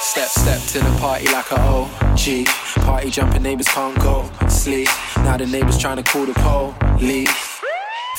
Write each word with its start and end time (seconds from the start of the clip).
Step, 0.00 0.28
step, 0.28 0.60
step 0.60 0.84
to 0.84 0.90
the 0.90 0.98
party 1.00 1.26
like 1.32 1.50
a 1.50 1.58
OG. 1.58 2.46
Party 2.84 3.10
jumping, 3.10 3.42
neighbors 3.42 3.66
can't 3.66 3.98
go 3.98 4.30
sleep. 4.48 4.88
Now 5.16 5.36
the 5.36 5.44
neighbors 5.44 5.76
trying 5.76 5.96
to 5.96 6.04
call 6.04 6.24
the 6.24 6.34
police. 6.34 7.60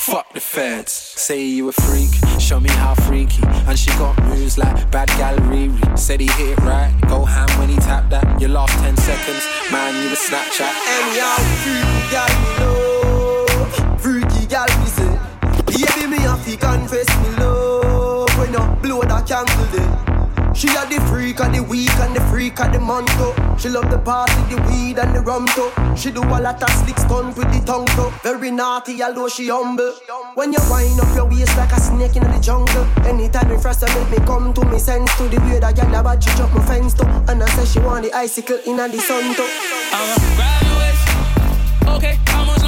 Fuck 0.00 0.30
the 0.34 0.40
feds. 0.40 0.92
Say 0.92 1.42
you 1.42 1.70
a 1.70 1.72
freak, 1.72 2.10
show 2.38 2.60
me 2.60 2.68
how 2.68 2.94
freaky. 2.94 3.42
And 3.66 3.78
she 3.78 3.90
got 3.92 4.22
moves 4.24 4.58
like 4.58 4.90
bad 4.90 5.08
gallery. 5.16 5.72
Said 5.96 6.20
he 6.20 6.26
hit 6.26 6.58
it 6.58 6.60
right, 6.64 6.94
go 7.08 7.24
ham 7.24 7.48
when 7.58 7.70
he 7.70 7.76
tapped 7.76 8.10
that. 8.10 8.38
Your 8.38 8.50
last 8.50 8.78
10 8.84 8.96
seconds, 8.98 9.46
man, 9.72 9.94
you 10.02 10.10
a 10.10 10.16
Snapchat. 10.16 10.74
And 10.94 11.16
y'all 11.16 11.40
freaky 11.64 12.10
gal 12.12 12.28
me 12.42 12.50
love, 12.60 14.00
freaky 14.02 14.46
gal 14.46 14.68
me 14.80 14.86
say. 14.86 15.18
Baby 15.64 16.06
me 16.08 16.18
have 16.18 16.44
to 16.44 16.56
confess 16.58 17.08
me 17.22 17.36
love 17.36 18.38
when 18.38 18.52
you 18.52 18.76
blow 18.82 19.00
that 19.02 19.26
candle 19.26 19.64
there. 19.72 20.09
She 20.54 20.68
a 20.68 20.84
the 20.86 21.00
freak 21.08 21.40
of 21.40 21.52
the 21.52 21.62
week 21.62 21.94
and 22.00 22.14
the 22.14 22.20
freak 22.22 22.60
of 22.60 22.72
the 22.72 22.80
month 22.80 23.08
too. 23.16 23.32
She 23.58 23.68
love 23.68 23.90
the 23.90 23.98
party, 23.98 24.34
the 24.52 24.60
weed 24.68 24.98
and 24.98 25.14
the 25.14 25.20
rum 25.20 25.46
too. 25.54 25.70
She 25.96 26.10
do 26.10 26.22
a 26.22 26.38
lot 26.40 26.62
of 26.62 26.70
slick 26.70 26.98
stunt 26.98 27.36
with 27.36 27.50
the 27.52 27.64
tongue 27.64 27.86
too. 27.86 28.10
Very 28.22 28.50
naughty, 28.50 29.02
although 29.02 29.28
she 29.28 29.48
humble. 29.48 29.94
When 30.34 30.52
you 30.52 30.58
wind 30.68 31.00
up 31.00 31.14
your 31.14 31.26
waist 31.26 31.56
like 31.56 31.72
a 31.72 31.80
snake 31.80 32.16
in 32.16 32.24
the 32.24 32.40
jungle. 32.40 32.84
Anytime 33.06 33.50
you 33.50 33.58
first 33.58 33.82
make 33.82 34.10
me 34.10 34.18
come 34.26 34.52
to 34.54 34.64
me 34.66 34.78
sense 34.78 35.14
to 35.16 35.28
the 35.28 35.38
way 35.40 35.60
that 35.60 35.76
girl 35.76 35.94
about 35.94 36.24
you 36.26 36.32
jump 36.36 36.52
my 36.54 36.64
fence 36.66 36.94
too. 36.94 37.06
And 37.28 37.42
I 37.42 37.46
say 37.46 37.64
she 37.64 37.80
want 37.80 38.04
the 38.04 38.12
icicle 38.12 38.58
in 38.66 38.76
the 38.76 39.00
sun 39.00 39.34
too. 39.34 39.48
I'ma 39.92 40.16
grab 40.36 40.62
your 40.66 40.76
waist. 40.78 41.96
Okay, 41.96 42.18
how 42.26 42.44
much 42.44 42.59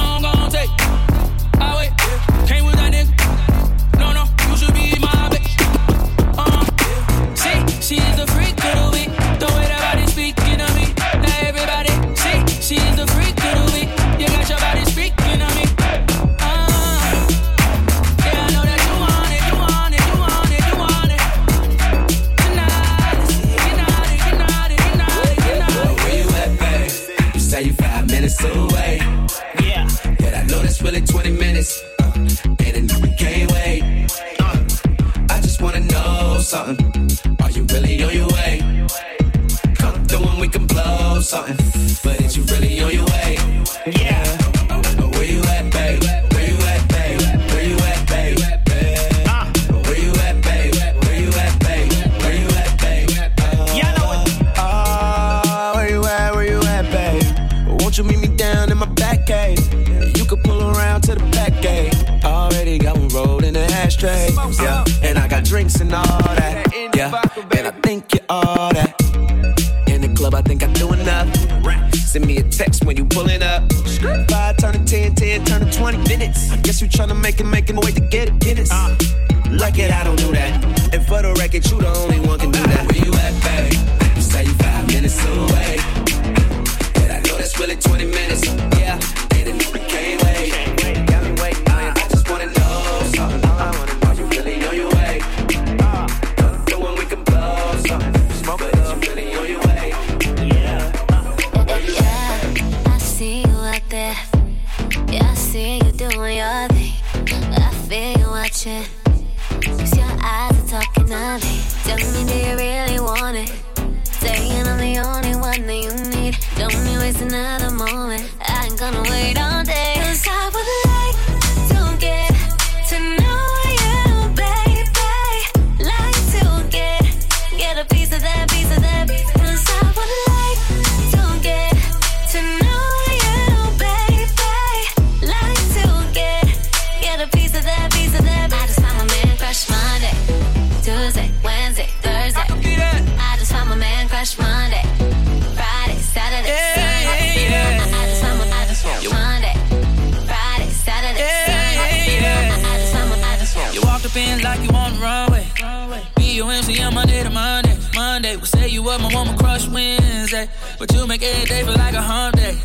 Make 161.23 161.35
every 161.35 161.47
day 161.47 161.62
feel 161.62 161.75
like 161.77 161.94
a 161.94 162.03
hump 162.03 162.35
day. 162.35 162.59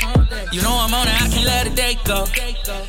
You 0.52 0.64
know 0.64 0.74
I'm 0.82 0.92
on 0.92 1.08
it, 1.08 1.14
I 1.14 1.28
can't 1.30 1.46
let 1.46 1.68
a 1.68 1.70
day 1.70 1.96
go. 2.06 2.26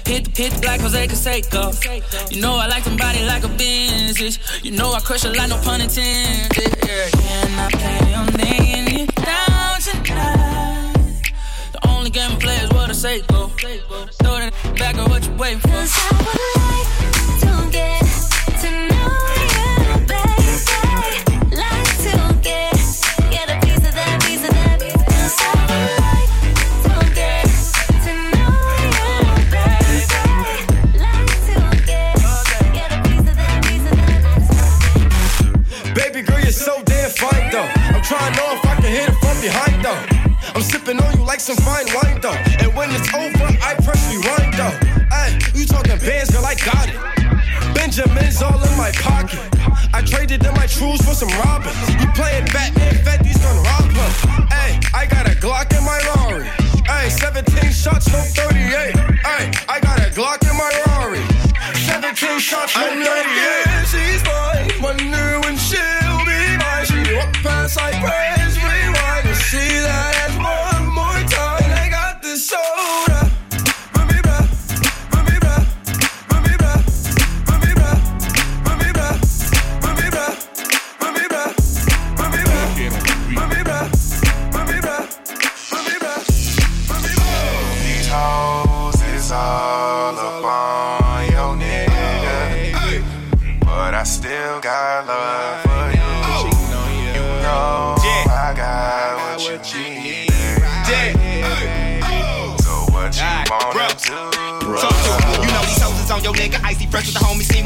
Hit 0.07 0.25
the 0.25 0.33
hit 0.35 0.65
like 0.65 0.81
Jose 0.81 1.07
Canseco. 1.07 2.33
You 2.33 2.41
know 2.41 2.57
I 2.57 2.69
like 2.69 2.85
somebody 2.85 3.23
like 3.27 3.45
a 3.45 3.49
Benz. 3.49 4.19
You 4.65 4.71
know 4.71 4.93
I 4.95 5.01
crush 5.01 5.25
a 5.25 5.29
lot, 5.29 5.51
no 5.51 5.59
pun 5.59 5.83
intended. 5.83 6.73
Yeah. 6.87 7.11
Can 7.11 7.59
I 7.59 7.69
play 7.71 8.15
on 8.15 8.27
laying 8.41 8.99
you 8.99 9.07
down 9.09 9.81
tonight? 9.81 11.23
The 11.73 11.89
only 11.89 12.09
game 12.09 12.31
I 12.33 12.37
play 12.37 12.57
is 12.57 12.71
what 12.71 12.89
I 12.89 12.95
say 12.95 13.21
go. 13.29 13.49
Throw 14.23 14.39
that 14.39 14.55
back 14.79 14.97
or 14.97 15.07
what 15.11 15.27
you 15.27 15.33
waiting 15.35 15.61
for. 15.61 15.69
Cause 15.69 15.93
I 15.95 16.09
would 16.17 16.41
like 16.65 16.89
to 17.43 17.71
get 17.71 18.05
to 18.63 18.98
trying 38.09 38.33
to 38.33 38.41
know 38.41 38.57
if 38.57 38.65
I 38.65 38.75
can 38.81 38.89
hit 38.89 39.09
it 39.13 39.19
from 39.21 39.37
behind 39.45 39.85
though. 39.85 40.01
I'm 40.57 40.63
sipping 40.63 40.97
on 40.97 41.13
you 41.19 41.25
like 41.29 41.41
some 41.41 41.61
fine 41.61 41.85
wine 41.93 42.17
though. 42.25 42.41
And 42.65 42.73
when 42.73 42.89
it's 42.89 43.13
over, 43.13 43.53
I 43.61 43.77
press 43.85 44.01
rewind 44.09 44.57
though. 44.57 44.73
Hey, 45.13 45.37
you 45.53 45.69
talking 45.69 46.01
bands, 46.01 46.33
girl, 46.33 46.41
I 46.41 46.57
got 46.57 46.89
it. 46.89 46.97
Benjamin's 47.77 48.41
all 48.41 48.57
in 48.57 48.75
my 48.81 48.93
pocket. 49.05 49.45
I 49.93 50.01
traded 50.01 50.41
in 50.41 50.55
my 50.57 50.65
trues 50.65 51.05
for 51.05 51.13
some 51.13 51.29
robbers. 51.45 51.77
You 52.01 52.09
playing 52.17 52.49
Batman, 52.49 52.97
Fetty's 53.05 53.37
gonna 53.45 53.61
rob 53.61 53.93
her. 53.93 54.11
Hey, 54.57 54.81
I 54.97 55.05
got 55.05 55.29
a 55.29 55.37
Glock 55.37 55.77
in 55.77 55.85
my 55.85 56.01
Rari. 56.17 56.49
Hey, 56.89 57.13
17 57.13 57.45
shots, 57.77 58.09
no 58.09 58.25
38. 58.25 58.97
Ay, 59.29 59.53
I 59.69 59.81
got 59.81 60.01
a 60.01 60.09
Glock 60.17 60.41
in 60.49 60.57
my 60.57 60.73
Rari. 60.97 61.21
17 61.85 62.41
shots, 62.41 62.75
no 62.75 62.89
38. 62.89 63.05
Yeah, 63.05 63.85
she's. 63.85 64.58
Walk 67.77 67.77
past 67.77 68.03
like 68.03 68.28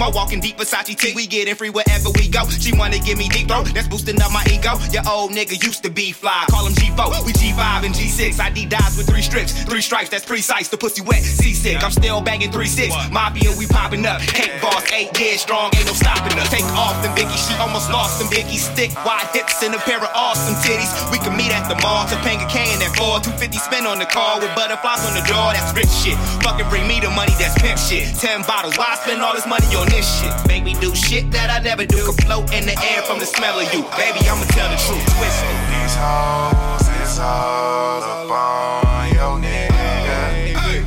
the 0.02 0.10
Simo. 0.10 0.14
Walking 0.14 0.40
deep 0.40 0.56
Versace 0.56 0.96
T. 0.96 1.12
We 1.14 1.26
getting 1.26 1.54
free 1.54 1.70
wherever 1.70 2.10
we 2.10 2.28
go. 2.28 2.48
She 2.48 2.72
wanna 2.76 2.98
give 2.98 3.18
me 3.18 3.28
deep 3.28 3.48
throat. 3.48 3.70
That's 3.74 3.88
boosting 3.88 4.20
up 4.20 4.32
my 4.32 4.44
ego. 4.50 4.78
Your 4.90 5.02
old 5.08 5.32
nigga 5.32 5.62
used 5.62 5.82
to 5.84 5.90
be 5.90 6.12
fly. 6.12 6.44
Call 6.50 6.66
him 6.66 6.74
G4. 6.74 7.24
We 7.26 7.32
G5 7.32 7.84
and 7.84 7.94
G6. 7.94 8.38
Adidas 8.38 8.96
with 8.96 9.06
three 9.08 9.22
strips. 9.22 9.52
Three 9.64 9.80
stripes, 9.80 10.10
that's 10.10 10.24
precise. 10.24 10.68
The 10.68 10.76
pussy 10.76 11.02
wet, 11.02 11.22
seasick. 11.22 11.82
I'm 11.82 11.90
still 11.90 12.20
banging 12.20 12.50
3-6. 12.50 13.10
Mafia, 13.10 13.50
we 13.58 13.66
popping 13.66 14.04
up. 14.06 14.20
Cake 14.20 14.52
boss, 14.60 14.84
eight 14.92 15.18
years 15.18 15.40
strong. 15.40 15.70
Ain't 15.76 15.86
no 15.86 15.92
stopping 15.92 16.38
us. 16.38 16.50
Take 16.50 16.64
off 16.76 17.02
them 17.02 17.14
Biggie. 17.14 17.38
She 17.48 17.54
almost 17.58 17.90
lost 17.90 18.18
them 18.18 18.28
Biggie. 18.28 18.58
Stick 18.58 18.92
wide 19.04 19.28
hips 19.32 19.62
and 19.62 19.74
a 19.74 19.78
pair 19.78 19.98
of 19.98 20.10
awesome 20.14 20.54
titties. 20.62 20.90
We 21.10 21.18
can 21.18 21.36
meet 21.36 21.52
at 21.52 21.68
the 21.68 21.76
mall. 21.82 22.06
Topanga 22.06 22.48
K 22.50 22.72
and 22.72 22.80
that 22.82 22.94
4. 22.96 23.20
250 23.20 23.58
spin 23.58 23.86
on 23.86 23.98
the 23.98 24.06
car 24.06 24.40
with 24.40 24.54
butterflies 24.54 25.04
on 25.06 25.14
the 25.14 25.24
jaw. 25.26 25.52
That's 25.52 25.72
rich 25.76 25.90
shit. 25.90 26.18
Fucking 26.42 26.68
bring 26.68 26.86
me 26.86 27.00
the 27.00 27.10
money. 27.10 27.32
That's 27.38 27.54
pimp 27.60 27.78
shit. 27.78 28.08
Ten 28.18 28.42
bottles. 28.42 28.76
Why 28.76 28.94
spend 28.96 29.22
all 29.22 29.34
this 29.34 29.46
money 29.46 29.66
on 29.76 29.91
this 29.92 30.08
shit? 30.20 30.32
Baby, 30.48 30.72
do 30.80 30.94
shit 30.94 31.30
that 31.30 31.48
I 31.52 31.58
never 31.62 31.84
do. 31.84 32.02
Can 32.08 32.16
float 32.24 32.52
in 32.56 32.64
the 32.64 32.76
air 32.90 33.02
from 33.04 33.18
the 33.18 33.26
smell 33.26 33.60
of 33.60 33.68
you. 33.72 33.84
Baby, 34.00 34.20
I'ma 34.24 34.44
tell 34.56 34.68
the 34.72 34.80
truth. 34.80 35.04
Twist 35.14 35.44
it. 35.44 35.58
These 35.72 35.96
hoes 36.00 36.86
is 37.04 37.18
all 37.20 38.00
up 38.00 38.30
on 38.32 39.06
your 39.12 39.36
nigga. 39.38 40.84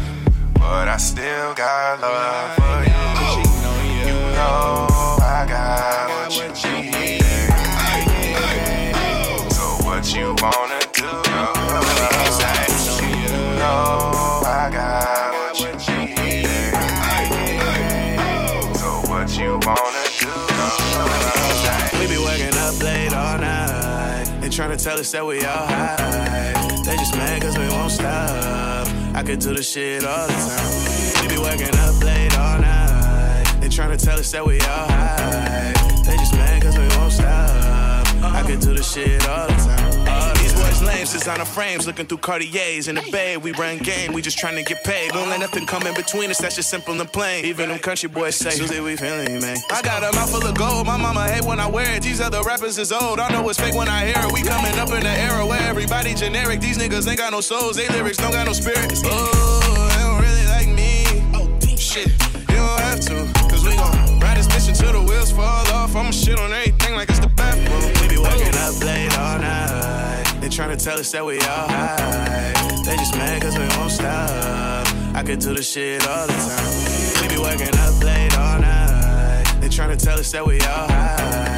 But 0.58 0.90
I 0.90 0.98
still 0.98 1.54
got 1.54 2.02
love 2.02 2.65
tryna 24.76 24.84
tell 24.84 25.00
us 25.00 25.12
that 25.12 25.26
we 25.26 25.38
all 25.46 25.68
high. 25.68 26.54
They 26.86 26.98
just 26.98 27.16
mad 27.16 27.42
cause 27.42 27.58
we 27.58 27.68
won't 27.70 27.92
stop. 27.92 28.88
I 29.16 29.24
could 29.24 29.40
do 29.40 29.54
this 29.54 29.70
shit 29.72 30.04
all 30.04 30.28
the 30.28 30.34
time. 30.34 31.22
We 31.22 31.36
be 31.36 31.42
working 31.42 31.74
up 31.80 32.04
late 32.04 32.38
all 32.38 32.60
night. 32.60 33.46
They 33.62 33.68
tryna 33.68 34.02
tell 34.04 34.20
us 34.20 34.32
that 34.32 34.46
we 34.46 34.60
all 34.62 34.88
high. 34.88 35.74
They 36.06 36.18
just 36.18 36.34
mad 36.34 36.62
cause 36.62 36.78
we 36.78 36.88
won't 36.98 37.14
stop. 37.14 38.24
I 38.24 38.44
could 38.46 38.60
do 38.60 38.74
this 38.74 38.92
shit 38.92 39.26
all 39.28 39.48
the 39.48 39.54
time. 39.54 39.95
Boys 40.76 40.88
lame, 40.88 41.06
designer 41.06 41.46
frames, 41.46 41.88
looking 41.88 42.06
through 42.06 42.18
Cartiers 42.18 42.88
in 42.88 42.96
the 42.96 43.04
bay. 43.12 43.38
We 43.38 43.52
run 43.54 43.78
game, 43.78 44.12
we 44.14 44.22
just 44.22 44.38
trying 44.38 44.56
to 44.56 44.64
get 44.64 44.84
paid. 44.84 45.12
Don't 45.12 45.30
let 45.30 45.40
nothing 45.40 45.66
come 45.66 45.88
in 45.88 45.94
between 45.94 46.30
us, 46.30 46.40
that's 46.40 46.56
just 46.56 46.70
simple 46.70 47.00
and 47.00 47.12
plain. 47.12 47.46
Even 47.46 47.70
them 47.70 47.80
country 47.80 48.10
boys 48.10 48.36
say, 48.36 48.52
Susie, 48.52 48.80
we 48.82 48.96
feeling 48.96 49.32
you, 49.32 49.40
man. 49.40 49.58
I 49.72 49.82
got 49.82 50.04
a 50.04 50.14
mouth 50.16 50.32
full 50.32 50.46
of 50.46 50.56
gold, 50.56 50.86
my 50.86 50.98
mama 50.98 51.28
hate 51.30 51.46
when 51.46 51.60
I 51.60 51.68
wear 51.68 51.96
it. 51.96 52.04
These 52.04 52.20
other 52.20 52.42
rappers 52.44 52.78
is 52.78 52.92
old, 52.92 53.20
I 53.20 53.30
know 53.30 53.48
it's 53.50 53.60
fake 53.60 53.76
when 53.76 53.88
I 53.88 54.06
hear 54.06 54.18
it. 54.18 54.34
We 54.34 54.44
coming 54.44 54.78
up 54.78 54.90
in 54.90 55.04
the 55.04 55.10
era 55.10 55.46
where 55.46 55.62
everybody 55.62 56.14
generic. 56.14 56.60
These 56.60 56.78
niggas 56.78 57.08
ain't 57.08 57.20
got 57.20 57.32
no 57.32 57.42
souls, 57.42 57.78
they 57.78 57.88
lyrics 57.90 58.18
don't 58.18 58.32
got 58.32 58.46
no 58.46 58.54
spirit. 58.54 58.92
Oh, 59.06 59.90
they 59.92 60.04
don't 60.04 60.22
really 60.22 60.46
like 60.48 60.68
me. 60.76 61.06
Oh, 61.36 61.76
shit, 61.78 62.08
you 62.50 62.58
don't 62.58 62.80
have 62.82 63.00
to, 63.02 63.16
cause 63.50 63.64
we 63.64 63.76
gon' 63.76 64.20
ride 64.20 64.38
this 64.38 64.48
bitch 64.48 64.68
until 64.68 64.92
the 64.92 65.08
wheels 65.08 65.32
fall 65.32 65.68
off. 65.72 65.96
I'ma 65.96 66.12
shit 66.12 66.38
on 66.40 66.52
everything 66.52 66.96
like 66.96 67.10
it's 67.10 67.20
the 67.20 67.30
bathroom. 67.30 67.94
We 68.02 68.16
be 68.16 68.18
working 68.18 68.56
up 68.56 68.78
late 68.84 69.18
all 69.18 69.40
night. 69.40 70.15
They 70.46 70.52
tryna 70.52 70.78
tell 70.78 71.00
us 71.00 71.12
that 71.12 71.26
we 71.26 71.40
all 71.40 71.68
high. 71.68 72.54
They 72.86 72.96
just 72.98 73.16
mad 73.16 73.42
cause 73.42 73.58
we 73.58 73.68
won't 73.80 73.92
stop. 73.92 74.88
I 75.16 75.24
could 75.24 75.40
do 75.40 75.56
this 75.56 75.68
shit 75.68 76.08
all 76.08 76.28
the 76.28 76.34
time. 76.34 77.24
We 77.24 77.36
be 77.36 77.42
working 77.42 77.76
up 77.76 78.04
late 78.04 78.38
all 78.38 78.60
night. 78.60 79.46
They 79.60 79.70
tryna 79.70 79.98
tell 79.98 80.20
us 80.20 80.32
that 80.34 80.46
we 80.46 80.62
all 80.62 80.88
high. 80.88 81.55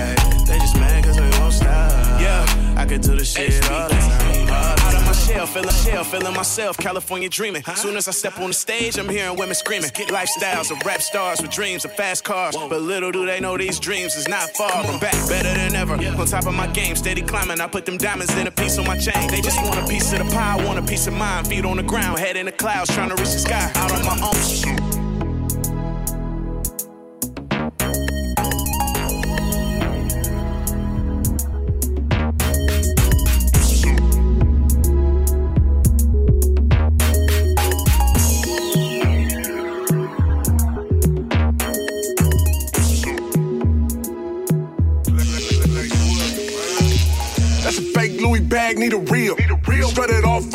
Feeling 6.07 6.33
myself, 6.33 6.77
California 6.77 7.30
dreaming. 7.30 7.63
Soon 7.75 7.98
as 7.98 8.07
I 8.07 8.12
step 8.12 8.39
on 8.39 8.48
the 8.48 8.54
stage, 8.54 8.98
I'm 8.98 9.09
hearing 9.09 9.38
women 9.38 9.56
screaming. 9.56 9.89
Lifestyles 9.92 10.71
of 10.71 10.83
rap 10.86 11.01
stars 11.01 11.42
with 11.42 11.51
dreams 11.51 11.86
of 11.86 11.94
fast 11.94 12.24
cars. 12.24 12.56
But 12.56 12.81
little 12.81 13.12
do 13.12 13.25
they 13.25 13.39
know 13.39 13.57
these 13.57 13.80
dreams 13.80 14.15
is 14.15 14.27
not 14.27 14.50
far. 14.51 14.71
I'm 14.71 15.00
back 15.00 15.15
better 15.27 15.54
than 15.54 15.75
ever. 15.75 15.94
On 15.94 16.25
top 16.25 16.45
of 16.45 16.54
my 16.54 16.68
game, 16.68 16.95
steady 16.95 17.21
climbing. 17.21 17.59
I 17.59 17.68
put 17.68 17.86
them 17.86 17.98
diamonds 17.98 18.36
in 18.38 18.48
a 18.48 18.51
piece 18.51 18.77
on 18.77 18.86
my 18.86 18.98
chain. 18.98 19.30
They 19.30 19.42
just 19.42 19.62
want 19.63 19.80
a 19.80 19.88
piece 19.88 20.12
of 20.13 20.19
the 20.19 20.33
pie, 20.33 20.63
want 20.65 20.80
a 20.80 20.81
piece 20.81 21.07
of 21.07 21.13
mine. 21.13 21.44
Feet 21.45 21.65
on 21.65 21.77
the 21.77 21.83
ground, 21.83 22.19
head 22.19 22.38
in 22.38 22.45
the 22.45 22.51
clouds, 22.51 22.94
trying 22.94 23.10
to 23.10 23.15
reach 23.15 23.34
the 23.34 23.39
sky. 23.39 23.72
Out 23.75 23.91
on 23.91 24.03
my 24.05 24.27
own 24.27 24.87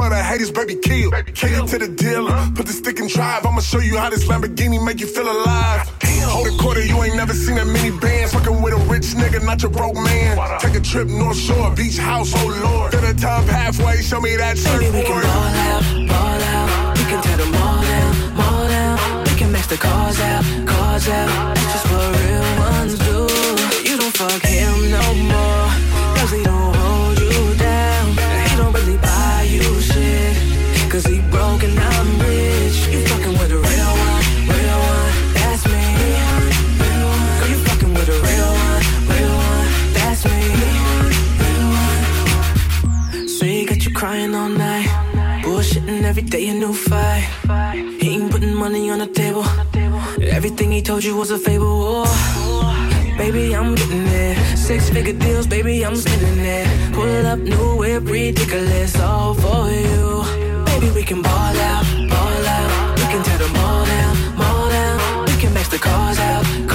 for 0.03 0.11
the 0.11 0.23
haters, 0.23 0.51
baby, 0.51 0.75
kill. 0.75 1.11
Kill 1.35 1.67
to 1.67 1.79
the 1.79 1.89
dealer. 1.89 2.39
Put 2.55 2.67
the 2.67 2.73
stick 2.73 2.99
in 2.99 3.07
drive. 3.07 3.47
I'ma 3.47 3.61
show 3.61 3.79
you 3.79 3.97
how 3.99 4.11
this 4.11 4.25
Lamborghini 4.27 4.85
make 4.85 5.01
you 5.01 5.07
feel 5.07 5.29
alive. 5.31 5.81
Hold 6.35 6.47
a 6.49 6.57
quarter, 6.63 6.85
you 6.85 6.97
ain't 7.03 7.17
never 7.17 7.35
seen 7.35 7.57
that 7.57 7.67
many 7.67 7.91
bands. 7.99 8.33
Fucking 8.33 8.63
with 8.63 8.75
a 8.75 8.81
rich 8.91 9.15
nigga, 9.21 9.45
not 9.45 9.63
your 9.63 9.71
broke 9.71 9.95
man. 9.95 10.33
Take 10.61 10.75
a 10.75 10.81
trip 10.81 11.09
North 11.09 11.37
Shore, 11.37 11.71
beach 11.75 11.99
house, 11.99 12.33
oh 12.35 12.49
lord. 12.65 12.93
Fill 12.93 13.03
the 13.03 13.15
tub 13.15 13.45
halfway, 13.45 13.97
show 14.03 14.21
me 14.21 14.37
that 14.37 14.57
Baby, 14.57 14.91
we 14.91 15.03
can 15.03 15.23
ball 15.23 15.55
out, 15.71 15.83
ball 16.13 16.43
out. 16.57 16.99
We 16.99 17.05
can 17.05 17.23
tear 17.23 17.37
them 17.37 17.55
all 17.55 17.83
down, 17.83 18.13
all 18.41 18.69
down. 18.69 19.25
We 19.29 19.35
can 19.41 19.53
max 19.53 19.67
the 19.67 19.77
cars 19.77 20.19
out, 20.21 20.43
cars 20.67 21.09
out. 21.09 21.55
That's 21.55 21.73
just 21.75 21.87
what 21.93 22.09
real 22.23 22.49
ones 22.67 22.95
do. 23.07 23.19
You 23.89 23.99
don't 23.99 24.15
fuck 24.17 24.43
him 24.43 24.91
no 24.91 25.05
more. 25.31 25.67
Cause 26.17 26.31
he 26.33 26.43
don't 26.43 26.72
every 46.23 46.31
day, 46.31 46.49
a 46.49 46.55
new 46.55 46.73
fight. 46.73 47.25
He 48.01 48.15
ain't 48.15 48.31
putting 48.31 48.55
money 48.55 48.91
on 48.91 48.99
the 48.99 49.07
table. 49.07 49.45
Everything 50.21 50.71
he 50.71 50.83
told 50.83 51.03
you 51.05 51.17
was 51.17 51.31
a 51.31 51.39
fable. 51.39 52.05
Oh, 52.05 53.15
baby, 53.19 53.55
I'm 53.55 53.75
getting 53.75 54.07
it. 54.07 54.57
Six 54.57 54.91
figure 54.91 55.15
deals, 55.15 55.47
baby, 55.47 55.85
I'm 55.85 55.97
spending 55.97 56.39
it. 56.39 56.67
Pull 56.93 57.27
up 57.27 57.39
new 57.39 57.77
whip, 57.77 58.05
ridiculous, 58.05 58.99
all 59.01 59.35
for 59.35 59.71
you. 59.71 60.23
Baby, 60.67 60.91
we 60.91 61.03
can 61.03 61.23
ball 61.23 61.57
out, 61.71 61.85
ball 62.11 62.47
out. 62.57 62.99
We 62.99 63.05
can 63.13 63.23
tear 63.25 63.39
them 63.39 63.57
all 63.57 63.85
down, 63.85 64.17
all 64.41 64.69
down. 64.69 65.27
We 65.27 65.37
can 65.41 65.53
max 65.55 65.69
the 65.69 65.79
cars 65.79 66.19
out, 66.19 66.45
cars 66.45 66.69
out. 66.69 66.72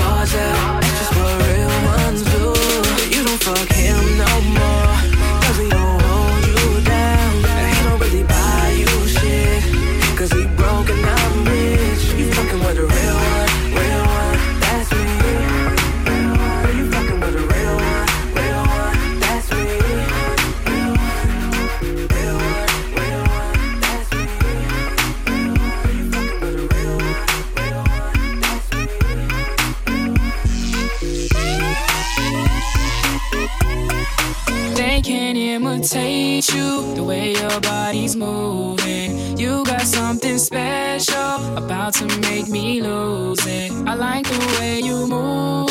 Imitate 36.37 36.55
you 36.55 36.93
the 36.93 37.03
way 37.03 37.33
your 37.33 37.59
body's 37.61 38.15
moving. 38.15 39.37
You 39.37 39.63
got 39.65 39.81
something 39.81 40.37
special 40.37 41.57
about 41.57 41.95
to 41.95 42.05
make 42.19 42.47
me 42.47 42.79
lose 42.81 43.43
it. 43.47 43.71
I 43.87 43.95
like 43.95 44.27
the 44.27 44.57
way 44.59 44.79
you 44.79 45.07
move, 45.07 45.67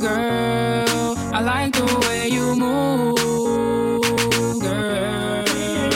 girl. 0.00 1.16
I 1.34 1.40
like 1.40 1.72
the 1.72 1.86
way 2.06 2.28
you 2.28 2.54
move, 2.54 3.16
girl. 4.60 5.44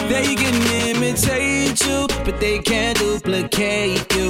They 0.08 0.34
can 0.34 0.56
imitate 0.96 1.86
you 1.86 2.06
but 2.24 2.40
they 2.40 2.58
can't 2.58 2.98
duplicate 2.98 4.12
you. 4.16 4.29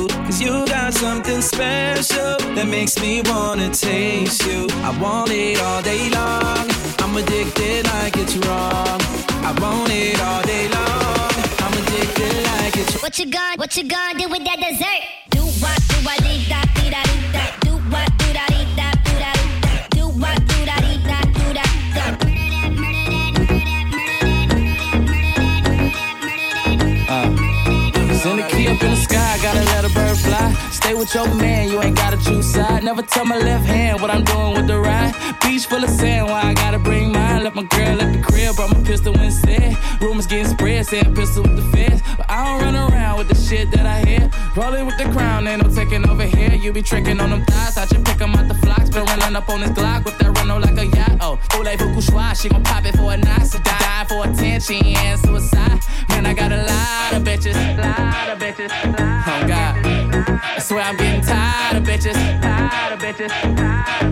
Cause 1.11 1.19
you 1.19 1.27
got 1.27 1.27
something 1.27 1.43
special 1.43 2.55
that 2.55 2.69
makes 2.69 3.01
me 3.01 3.21
wanna 3.25 3.71
taste 3.71 4.47
you. 4.47 4.69
I 4.85 4.91
want 5.01 5.31
it 5.33 5.61
all 5.61 5.83
day 5.83 6.09
long. 6.11 6.71
I'm 7.01 7.17
addicted 7.17 7.87
like 7.87 8.17
it's 8.17 8.37
wrong. 8.47 9.01
I 9.43 9.53
want 9.61 9.91
it 9.91 10.21
all 10.21 10.43
day 10.43 10.69
long. 10.69 11.33
I'm 11.65 11.73
addicted 11.83 12.45
like 12.53 12.77
it's 12.77 13.03
What 13.03 13.19
you 13.19 13.27
gonna, 13.27 13.57
what 13.57 13.77
you 13.77 13.89
gonna 13.89 14.19
do 14.19 14.29
with 14.29 14.45
that 14.45 14.59
dessert? 14.61 15.03
Do 15.31 15.43
what, 15.63 15.79
do 15.89 15.97
what, 16.07 16.19
dee 16.23 16.47
da, 16.49 16.63
dee 16.79 16.91
da, 16.91 17.03
dee 17.03 17.33
da. 17.35 17.43
Do 17.67 17.73
what, 17.91 18.09
do 18.19 18.33
da, 18.33 18.47
dee 18.47 18.67
da, 18.79 18.93
do 19.03 19.13
da, 19.19 19.33
dee 19.35 19.61
da. 19.67 19.73
Do 19.91 20.05
what, 20.23 20.39
do 20.47 20.59
da, 20.65 20.77
dee 20.87 21.03
da, 21.11 21.19
do 21.37 21.47
da, 21.59 21.65
da. 21.97 22.05
Uh, 27.11 27.51
Send 28.21 28.39
a 28.41 28.43
key 28.49 28.69
up 28.69 28.83
in 28.83 28.91
the 28.91 28.97
sky, 28.97 29.39
gotta 29.43 29.65
let 29.65 29.85
a 29.85 29.89
bird 29.89 29.95
fly. 29.95 30.00
Stay 30.91 30.99
with 30.99 31.15
your 31.15 31.33
man, 31.37 31.69
you 31.69 31.81
ain't 31.81 31.97
gotta 31.97 32.17
choose 32.17 32.53
side. 32.53 32.83
Never 32.83 33.03
tell 33.03 33.25
my 33.25 33.39
left 33.39 33.65
hand 33.65 34.01
what 34.01 34.11
I'm 34.11 34.25
doing 34.25 34.55
with 34.55 34.67
the 34.67 34.77
right. 34.77 35.15
Beach 35.41 35.67
full 35.67 35.85
of 35.85 35.89
sand, 35.89 36.27
why 36.27 36.41
I 36.43 36.55
gotta 36.55 36.81
bring 36.81 37.13
mine? 37.13 37.45
Left 37.45 37.55
my 37.55 37.63
girl 37.63 38.03
at 38.03 38.13
the 38.13 38.21
crib, 38.21 38.57
brought 38.57 38.77
my 38.77 38.83
pistol 38.83 39.17
instead. 39.21 39.77
Rumors 40.01 40.27
getting 40.27 40.49
spread, 40.49 40.85
saying 40.85 41.15
pistol 41.15 41.45
with 41.45 41.55
the 41.55 41.63
feds. 41.77 42.03
But 42.17 42.29
I 42.29 42.45
don't 42.45 42.63
run 42.63 42.75
around 42.75 43.19
with 43.19 43.29
the 43.29 43.37
shit 43.37 43.71
that 43.71 43.87
I 43.87 44.05
hear. 44.05 44.29
Rolling 44.57 44.85
with 44.85 44.99
the 44.99 45.05
crown, 45.13 45.47
ain't 45.47 45.63
no 45.63 45.73
taking 45.73 46.09
over 46.09 46.25
here. 46.25 46.55
You 46.55 46.73
be 46.73 46.83
tricking 46.83 47.21
on 47.21 47.31
them 47.31 47.45
thighs, 47.45 47.77
I 47.77 47.87
just 47.87 48.05
pick 48.05 48.21
'em 48.21 48.35
out 48.35 48.49
the 48.49 48.55
flocks. 48.55 48.91
Been 48.91 49.05
running 49.05 49.37
up 49.37 49.49
on 49.49 49.61
this 49.61 49.71
Glock 49.71 50.05
with 50.05 50.19
that 50.19 50.37
Renault 50.41 50.59
like 50.59 50.77
a 50.77 50.87
yacht. 50.87 51.19
Oh, 51.21 51.39
Ole 51.55 51.77
Fukushwa, 51.77 52.35
she 52.35 52.49
gon' 52.49 52.65
pop 52.65 52.85
it 52.85 52.97
for 52.97 53.13
a 53.13 53.17
night. 53.17 53.47
So 53.47 53.61
die 53.61 54.07
for 54.09 54.25
attention 54.25 54.85
and 54.85 55.21
suicide. 55.21 55.79
Man, 56.09 56.27
I 56.27 56.35
got 56.35 56.51
a 56.51 56.63
lot 56.65 57.13
of 57.13 57.23
bitches, 57.23 57.55
a 57.55 57.81
lot 57.81 58.29
of 58.29 58.39
bitches. 58.41 58.73
Oh 59.33 59.47
God, 59.47 59.77
swear 60.71 60.85
I'm 60.85 60.97
getting 60.97 61.21
tired 61.21 61.79
of 61.79 61.83
bitches, 61.83 62.15
tired 62.41 62.93
of 62.93 63.01
bitches. 63.01 63.31
So 63.41 63.65
I 63.65 64.10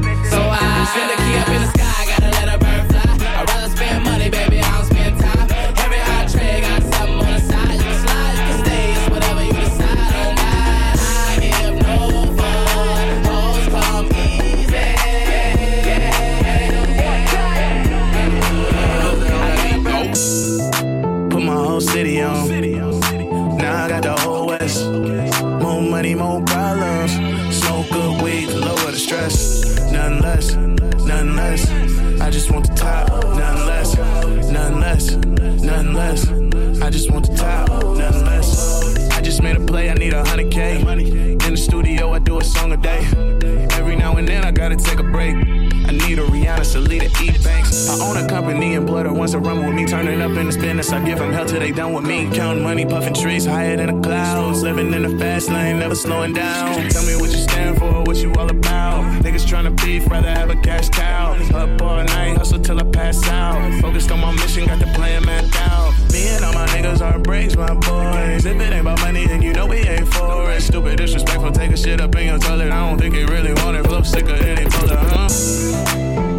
A 48.49 48.51
company 48.51 48.77
and 48.77 48.87
blood 48.87 49.07
wants 49.13 49.33
to 49.33 49.41
run 49.41 49.67
with 49.67 49.75
me. 49.75 49.85
Turning 49.85 50.23
up 50.23 50.31
in 50.31 50.49
the 50.49 50.59
business, 50.59 50.91
I 50.91 51.05
give 51.05 51.19
them 51.19 51.33
hell 51.35 51.45
till 51.45 51.61
they 51.61 51.71
done 51.71 51.93
with 51.93 52.05
me. 52.05 52.31
Counting 52.33 52.63
money, 52.63 52.87
puffing 52.87 53.13
trees 53.13 53.45
higher 53.45 53.77
than 53.77 54.01
the 54.01 54.03
clouds. 54.03 54.63
Living 54.63 54.95
in 54.95 55.03
the 55.03 55.19
fast 55.19 55.51
lane, 55.51 55.79
never 55.79 55.95
slowing 55.95 56.33
down. 56.33 56.89
Tell 56.89 57.05
me 57.05 57.15
what 57.17 57.31
you 57.31 57.37
stand 57.37 57.77
for, 57.79 58.03
what 58.05 58.17
you 58.17 58.33
all 58.39 58.49
about. 58.49 59.05
Niggas 59.23 59.45
tryna 59.45 59.77
beef, 59.85 60.11
rather 60.11 60.31
have 60.31 60.49
a 60.49 60.57
cash 60.57 60.89
cow. 60.89 61.35
Up 61.55 61.83
all 61.83 62.03
night, 62.05 62.39
hustle 62.39 62.59
till 62.59 62.81
I 62.81 62.85
pass 62.85 63.29
out. 63.29 63.83
Focused 63.83 64.11
on 64.11 64.21
my 64.21 64.33
mission, 64.33 64.65
got 64.65 64.79
the 64.79 64.87
plan 64.95 65.27
mapped 65.27 65.55
out. 65.71 65.93
Me 66.11 66.29
and 66.29 66.43
all 66.43 66.55
my 66.55 66.67
niggas 66.69 67.03
are 67.03 67.19
breaks, 67.19 67.55
my 67.55 67.75
boys. 67.75 68.47
If 68.47 68.57
it 68.57 68.73
ain't 68.73 68.81
about 68.81 68.99
money, 69.01 69.27
then 69.27 69.43
you 69.43 69.53
know 69.53 69.67
we 69.67 69.77
ain't 69.81 70.09
for 70.09 70.51
it. 70.53 70.63
Stupid, 70.63 70.97
disrespectful, 70.97 71.53
take 71.53 71.73
a 71.73 71.77
shit 71.77 72.01
up 72.01 72.17
in 72.17 72.29
your 72.29 72.39
toilet. 72.39 72.73
I 72.73 72.89
don't 72.89 72.99
think 72.99 73.15
it 73.15 73.29
really 73.29 73.53
want 73.63 73.77
it. 73.77 73.87
Flow 73.87 74.03
sicker, 74.03 74.35
it 74.35 74.59
ain't 74.59 74.73
full 74.73 74.91
of, 74.91 74.99
huh? 74.99 75.29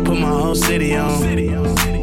Put 0.05 0.17
my 0.17 0.27
whole 0.27 0.55
city 0.55 0.95
on. 0.95 1.98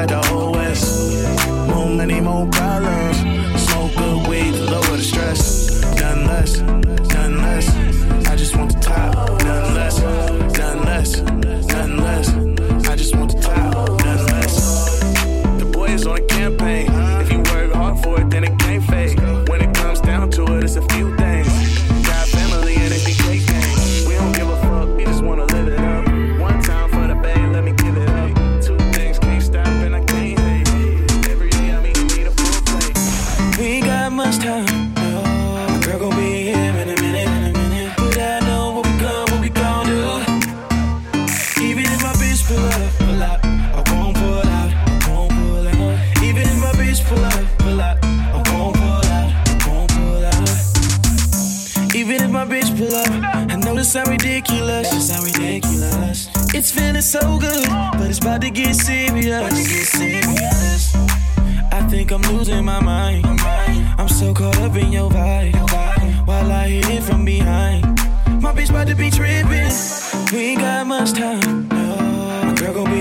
Got 0.00 0.08
the 0.08 0.28
whole 0.28 0.52
West. 0.52 1.36
More 1.68 1.86
money, 1.86 2.20
more 2.22 2.46
problems. 2.46 3.18
Smoke 3.64 3.94
good 3.96 4.28
weed 4.28 4.54
lower 4.54 4.96
the 4.96 5.02
stress. 5.02 5.82
Nothing 6.00 6.26
less, 6.26 6.60
nothing 6.60 7.36
less. 7.42 8.26
I 8.26 8.34
just 8.34 8.56
want 8.56 8.72
the 8.72 8.80
top. 8.80 9.14
Nothing 9.44 9.74
less, 9.74 10.00
nothing 10.56 10.84
less, 10.84 11.20
nothing 11.20 11.96
less. 11.98 12.88
I 12.88 12.96
just 12.96 13.14
want 13.14 13.36
the 13.36 13.42
top. 13.42 13.88
Nothing 14.02 14.26
less. 14.26 15.00
The 15.58 15.66
boys 15.70 16.06
on 16.06 16.16
a 16.16 16.22
campaign. 16.22 16.88
If 17.20 17.30
you 17.30 17.40
work 17.52 17.74
hard 17.74 18.02
for 18.02 18.22
it, 18.22 18.30
then 18.30 18.44
it 18.44 18.58
can't 18.58 18.82
fade. 18.84 19.20
When 19.50 19.60
it 19.60 19.74
comes 19.74 20.00
down 20.00 20.30
to 20.30 20.44
it, 20.56 20.64
it's 20.64 20.76
a 20.76 20.82
few 20.94 21.14
It's 56.60 56.72
feeling 56.72 57.00
so 57.00 57.38
good, 57.38 57.66
but 57.94 58.10
it's 58.10 58.18
about 58.18 58.42
to 58.42 58.50
get 58.50 58.74
serious. 58.74 59.24
About 59.28 59.48
to 59.48 59.64
get 59.64 59.86
serious. 59.86 60.94
I 61.72 61.86
think 61.88 62.10
I'm 62.12 62.20
losing 62.20 62.66
my 62.66 62.80
mind. 62.82 63.24
I'm 63.98 64.08
so 64.10 64.34
caught 64.34 64.58
up 64.58 64.76
in 64.76 64.92
your 64.92 65.08
vibe, 65.08 65.56
while 66.26 66.52
I 66.52 66.68
hit 66.68 66.86
it 66.90 67.02
from 67.02 67.24
behind. 67.24 67.86
My 68.42 68.52
bitch 68.52 68.68
about 68.68 68.88
to 68.88 68.94
be 68.94 69.10
tripping. 69.10 69.72
We 70.34 70.50
ain't 70.50 70.60
got 70.60 70.86
much 70.86 71.14
time. 71.14 71.66
No, 71.68 71.96
my 72.44 72.54
girl 72.54 72.74
gon' 72.74 72.90
be 72.92 72.99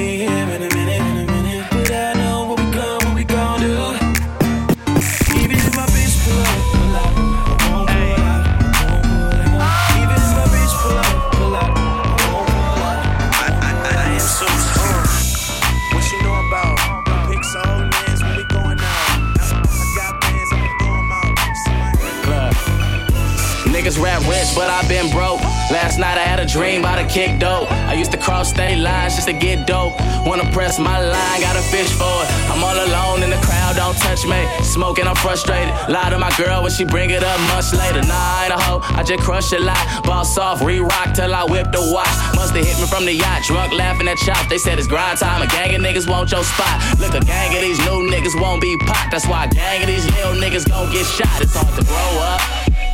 dream 26.49 26.81
about 26.81 26.97
a 26.97 27.05
kick 27.05 27.39
dope. 27.39 27.71
I 27.71 27.93
used 27.93 28.11
to 28.11 28.17
cross 28.17 28.49
state 28.49 28.77
lines 28.77 29.15
just 29.15 29.27
to 29.27 29.33
get 29.33 29.67
dope. 29.67 29.93
Wanna 30.25 30.49
press 30.51 30.79
my 30.79 30.97
line, 30.99 31.41
got 31.41 31.55
a 31.55 31.61
fish 31.61 31.91
for 31.93 32.09
it. 32.25 32.27
I'm 32.49 32.63
all 32.63 32.73
alone 32.73 33.23
in 33.23 33.29
the 33.29 33.39
crowd, 33.45 33.75
don't 33.75 33.95
touch 33.97 34.25
me. 34.25 34.41
Smoking, 34.63 35.05
I'm 35.07 35.15
frustrated. 35.15 35.69
Lie 35.87 36.09
to 36.09 36.17
my 36.17 36.31
girl 36.37 36.63
when 36.63 36.71
she 36.71 36.85
bring 36.85 37.11
it 37.11 37.23
up 37.23 37.39
much 37.53 37.71
later. 37.73 38.01
Nah, 38.01 38.17
I 38.17 38.45
ain't 38.45 38.53
a 38.53 38.57
hoe, 38.57 38.81
I 38.97 39.03
just 39.03 39.21
crush 39.23 39.53
a 39.53 39.59
lot. 39.59 39.77
Boss 40.03 40.37
off, 40.37 40.61
re 40.61 40.79
rock 40.79 41.13
till 41.13 41.33
I 41.33 41.43
whip 41.45 41.71
the 41.71 41.81
watch. 41.93 42.09
Musta 42.35 42.59
hit 42.59 42.77
me 42.81 42.87
from 42.87 43.05
the 43.05 43.13
yacht, 43.13 43.43
drunk 43.43 43.71
laughing 43.73 44.07
at 44.07 44.17
chop. 44.17 44.49
They 44.49 44.57
said 44.57 44.79
it's 44.79 44.87
grind 44.87 45.19
time, 45.19 45.41
a 45.41 45.47
gang 45.47 45.75
of 45.75 45.81
niggas 45.81 46.09
want 46.09 46.31
your 46.31 46.43
spot. 46.43 46.99
Look, 46.99 47.13
a 47.13 47.23
gang 47.25 47.55
of 47.55 47.61
these 47.61 47.79
new 47.79 48.09
niggas 48.09 48.39
won't 48.41 48.61
be 48.61 48.75
popped. 48.87 49.11
That's 49.11 49.27
why 49.27 49.45
a 49.45 49.49
gang 49.49 49.81
of 49.81 49.87
these 49.87 50.05
little 50.05 50.33
niggas 50.33 50.67
gon' 50.67 50.91
get 50.91 51.05
shot. 51.05 51.41
It's 51.41 51.55
hard 51.55 51.73
to 51.77 51.85
grow 51.85 52.11
up. 52.25 52.41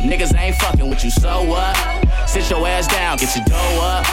Niggas 0.06 0.38
ain't 0.38 0.56
fucking 0.58 0.88
with 0.88 1.04
you, 1.04 1.10
so 1.10 1.44
what? 1.44 1.95
Sit 2.27 2.50
your 2.50 2.67
ass 2.67 2.88
down, 2.88 3.17
get 3.17 3.36
your 3.36 3.46
dough 3.46 3.79
up. 3.82 4.05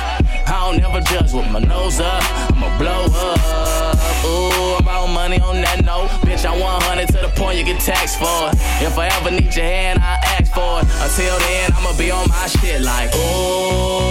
I 0.46 0.70
don't 0.70 0.80
never 0.80 1.00
judge 1.00 1.32
with 1.32 1.50
my 1.50 1.58
nose 1.58 2.00
up. 2.00 2.22
I'ma 2.52 2.78
blow 2.78 3.06
up. 3.06 3.92
Ooh, 4.24 4.76
I'm 4.76 4.82
about 4.82 5.06
money 5.08 5.40
on 5.40 5.60
that 5.62 5.84
note. 5.84 6.08
Bitch, 6.22 6.44
I 6.44 6.52
100 6.56 7.08
to 7.08 7.18
the 7.18 7.28
point 7.36 7.58
you 7.58 7.64
get 7.64 7.80
taxed 7.80 8.18
for 8.18 8.48
it. 8.48 8.54
If 8.82 8.98
I 8.98 9.08
ever 9.08 9.30
need 9.30 9.54
your 9.54 9.64
hand, 9.64 9.98
I 10.00 10.20
ask 10.38 10.52
for 10.52 10.80
it. 10.80 10.86
Until 11.02 11.38
then, 11.38 11.72
I'ma 11.72 11.92
be 11.98 12.10
on 12.10 12.28
my 12.28 12.46
shit 12.46 12.82
like, 12.82 13.14
ooh. 13.16 14.02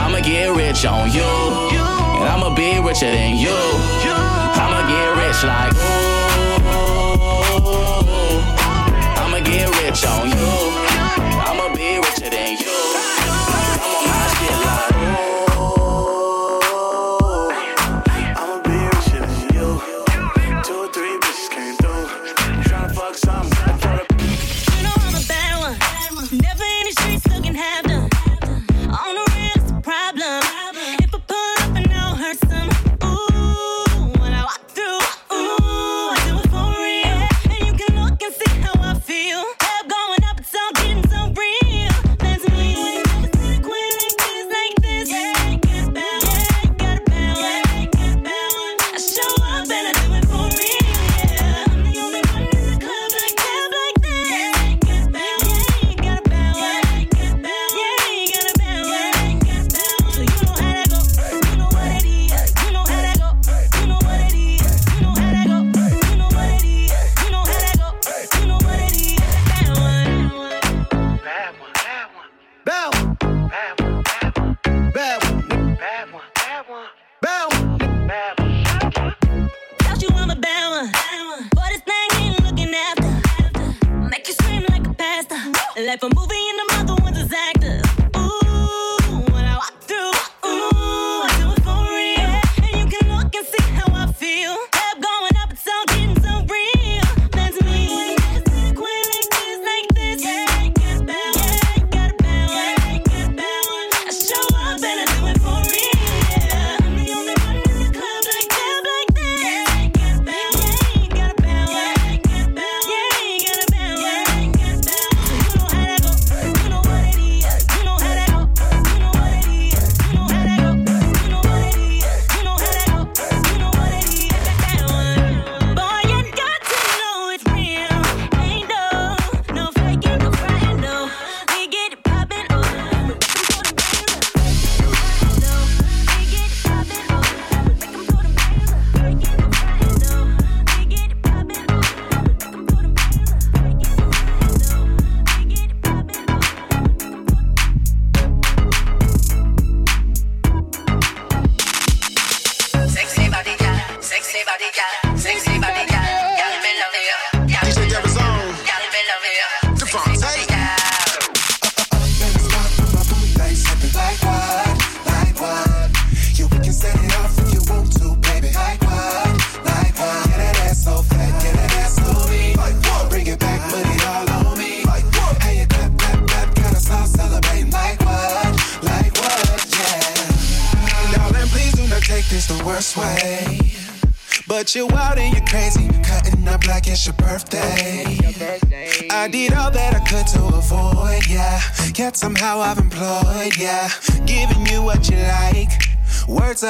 I'ma 0.00 0.20
get 0.20 0.50
rich 0.56 0.84
on 0.84 1.12
you. 1.12 1.22
And 1.22 2.28
I'ma 2.28 2.54
be 2.54 2.80
richer 2.80 3.10
than 3.10 3.36
you. 3.36 3.54
I'ma 3.54 4.82
get 4.88 5.16
rich 5.20 5.44
like, 5.44 5.74
ooh. 5.74 6.31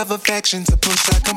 of 0.03 0.11
affection 0.11 0.65
to 0.65 0.77
push 0.77 1.07
that. 1.07 1.32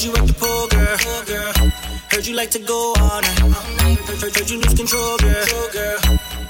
Heard 0.00 0.06
you 0.06 0.16
at 0.16 0.28
the 0.28 0.32
pool, 0.32 0.66
girl. 0.72 1.70
Heard 2.08 2.26
you 2.26 2.34
like 2.34 2.50
to 2.52 2.58
go 2.58 2.94
on 3.04 3.22
her. 3.22 3.52
Heard, 4.16 4.34
heard, 4.34 4.48
you 4.48 4.56
lose 4.56 4.72
control, 4.72 5.18
girl. 5.18 6.00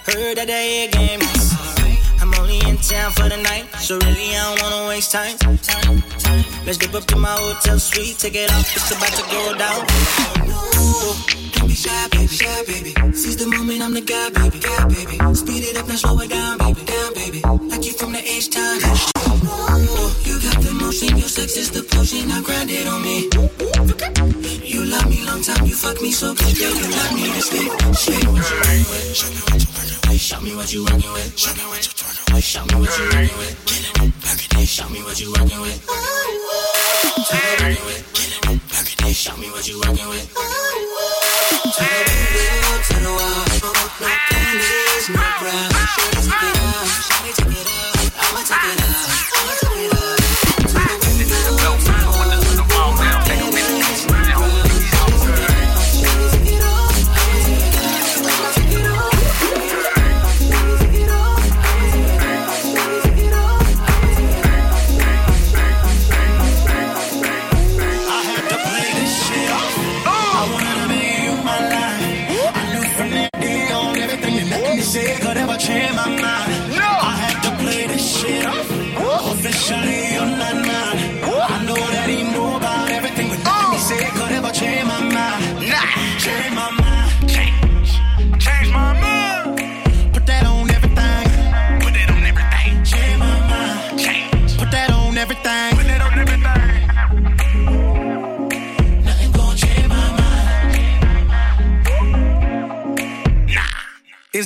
Heard 0.07 0.39
that 0.39 0.47
they 0.47 0.87
game. 0.87 1.19
I'm 2.23 2.33
only 2.39 2.61
in 2.71 2.77
town 2.79 3.11
for 3.11 3.29
the 3.29 3.43
night, 3.43 3.67
so 3.75 3.99
really 4.07 4.37
I 4.39 4.55
don't 4.55 4.63
wanna 4.63 4.87
waste 4.87 5.11
time. 5.11 5.35
Let's 6.65 6.79
dip 6.79 6.95
up 6.95 7.07
to 7.07 7.17
my 7.17 7.35
hotel 7.35 7.81
suite, 7.81 8.19
take 8.21 8.37
it 8.37 8.53
off, 8.53 8.71
it's 8.71 8.95
about 8.95 9.19
to 9.19 9.25
go 9.35 9.59
down. 9.59 9.83
Don't 11.51 11.67
be 11.67 11.75
shy, 11.75 12.07
baby, 12.13 12.29
shy, 12.29 12.63
baby. 12.71 12.95
Seize 13.13 13.37
the 13.37 13.47
moment, 13.47 13.83
I'm 13.83 13.95
the 13.95 14.01
guy, 14.01 14.31
baby, 14.31 14.61
guy, 14.61 14.87
baby. 14.87 15.35
Speed 15.35 15.65
it 15.65 15.77
up, 15.77 15.89
now 15.89 15.97
slow 15.97 16.21
it 16.21 16.31
down, 16.31 16.57
baby, 16.59 16.85
down, 16.85 17.15
baby. 17.15 17.41
Like 17.43 17.85
you 17.85 17.95
from 17.95 18.13
the 18.13 18.23
H 18.23 18.51
time. 18.51 19.20
You 20.25 20.39
got 20.41 20.59
the 20.63 20.73
motion, 20.81 21.17
your 21.19 21.29
sex 21.29 21.57
is 21.57 21.71
the 21.71 21.83
potion. 21.83 22.29
Now 22.29 22.43
grind 22.43 22.71
it 22.71 22.87
on 22.87 23.03
me. 23.03 23.29
You 24.65 24.85
love 24.85 25.09
me 25.09 25.25
long 25.27 25.43
time, 25.43 25.67
you 25.67 25.75
fuck 25.75 26.01
me 26.01 26.13
so 26.13 26.35
good, 26.35 26.59
yeah. 26.59 26.69
You 26.69 26.91
love 26.91 27.13
me 27.15 27.33
to 27.33 27.41
sleep. 27.43 27.73
Show 27.97 28.13
me 28.13 28.25
what 28.31 28.51
you 28.51 28.57
working 28.61 28.85
with. 28.91 29.17
Show 30.19 30.41
me 30.41 30.55
what 30.55 30.73
you 30.73 30.85
working 30.85 31.13
with. 31.13 31.39
Show 31.39 31.55
me 31.55 31.65
what 31.67 31.81
you 31.81 31.91
working 31.91 32.31
with. 32.31 32.41
Show 32.41 32.65
me 32.65 32.75
what 32.79 32.99
you 32.99 33.05
working 33.11 33.39
with. 33.39 33.57
Killing 33.67 34.09
it, 34.09 34.13
back 34.23 34.41
it, 34.61 34.67
show 34.67 34.89
me 34.89 35.03
what 35.03 35.19
you 35.21 35.33
working 35.33 35.61
with. 35.61 35.79
Killing 37.29 37.77
it, 38.51 38.61
back 38.71 38.89
it, 39.07 39.15
show 39.15 39.37
me 39.37 39.51
what 39.51 39.67
you 39.69 39.79
working 39.81 40.09
with. 40.09 40.35
Turn 42.81 43.03
the 43.03 43.11
wall, 43.11 43.45
no 44.01 44.09
panties, 44.31 45.09
no 45.09 45.21
bra. 45.41 45.57
Shawty, 45.93 46.21
take 46.23 46.57
show 47.07 47.19
me 47.23 47.31
what 47.31 47.39
you 47.39 47.45
working 47.47 47.75
with. 47.75 47.90
I'ma 48.31 48.43
take 48.45 48.59
it 48.65 48.81
out. 48.81 49.11
I'ma 49.35 49.55
take 49.61 49.93
it. 49.95 50.00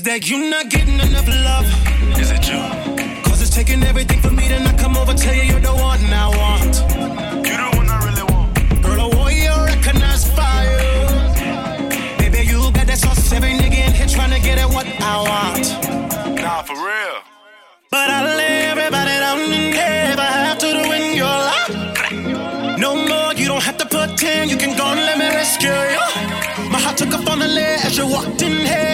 that 0.04 0.28
you're 0.28 0.50
not 0.50 0.68
getting 0.68 1.00
enough 1.00 1.26
love. 1.26 1.64
Is 2.20 2.30
it 2.30 2.44
you? 2.46 2.60
Cause 3.24 3.40
it's 3.40 3.50
taking 3.50 3.82
everything 3.82 4.20
for 4.20 4.30
me 4.30 4.48
to 4.48 4.60
not 4.60 4.78
come 4.78 4.98
over, 4.98 5.14
tell 5.14 5.34
you 5.34 5.44
you're 5.44 5.60
the 5.60 5.72
one 5.72 6.04
I 6.12 6.28
want. 6.28 6.74
You're 7.48 7.62
the 7.64 7.72
one 7.78 7.88
I 7.88 7.98
really 8.04 8.26
want. 8.32 8.52
Girl, 8.84 9.00
a 9.00 9.08
warrior 9.16 9.56
recognize 9.64 10.28
fire. 10.36 10.76
Baby, 12.18 12.44
you 12.44 12.60
got 12.76 12.86
that 12.86 12.98
sauce, 12.98 13.32
every 13.32 13.52
nigga 13.56 13.80
in 13.86 13.92
here 13.94 14.06
trying 14.06 14.32
to 14.36 14.40
get 14.40 14.58
at 14.58 14.68
what 14.68 14.86
I 15.00 15.16
want. 15.24 15.64
Nah, 16.36 16.62
for 16.62 16.76
real. 16.76 17.16
But 17.90 18.10
I 18.10 18.20
live 18.36 18.76
everybody 18.76 19.16
down 19.24 19.40
and 19.40 19.72
never 19.72 20.28
have 20.46 20.58
to 20.58 20.68
do 20.68 20.84
in 20.92 21.16
your 21.16 21.36
life. 21.50 22.78
No 22.78 22.92
more, 22.94 23.32
you 23.32 23.46
don't 23.48 23.62
have 23.62 23.78
to 23.78 23.86
pretend, 23.86 24.50
you 24.50 24.58
can 24.58 24.76
go 24.76 24.84
and 24.84 25.00
let 25.00 25.16
me 25.16 25.28
rescue 25.28 25.72
you. 25.96 26.68
My 26.68 26.78
heart 26.78 26.98
took 26.98 27.14
off 27.14 27.26
on 27.26 27.38
the 27.38 27.48
lead 27.48 27.80
as 27.86 27.96
you 27.96 28.06
walked 28.06 28.42
in 28.42 28.66
here. 28.66 28.93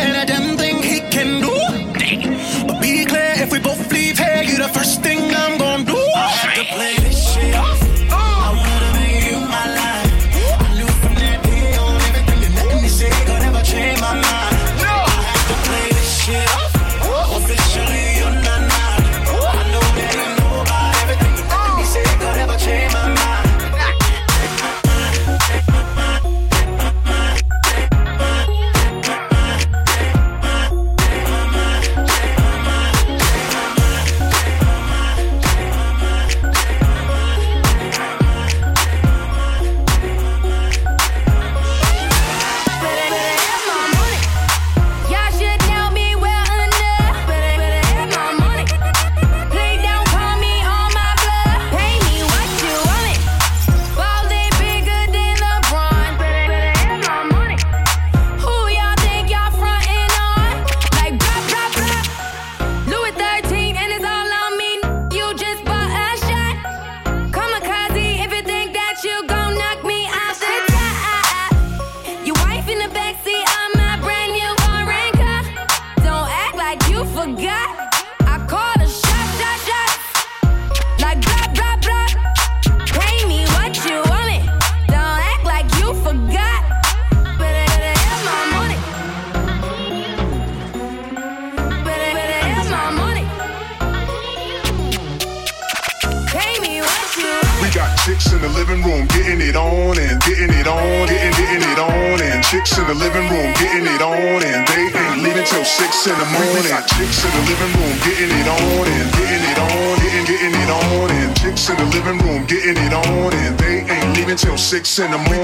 in. 114.99 115.40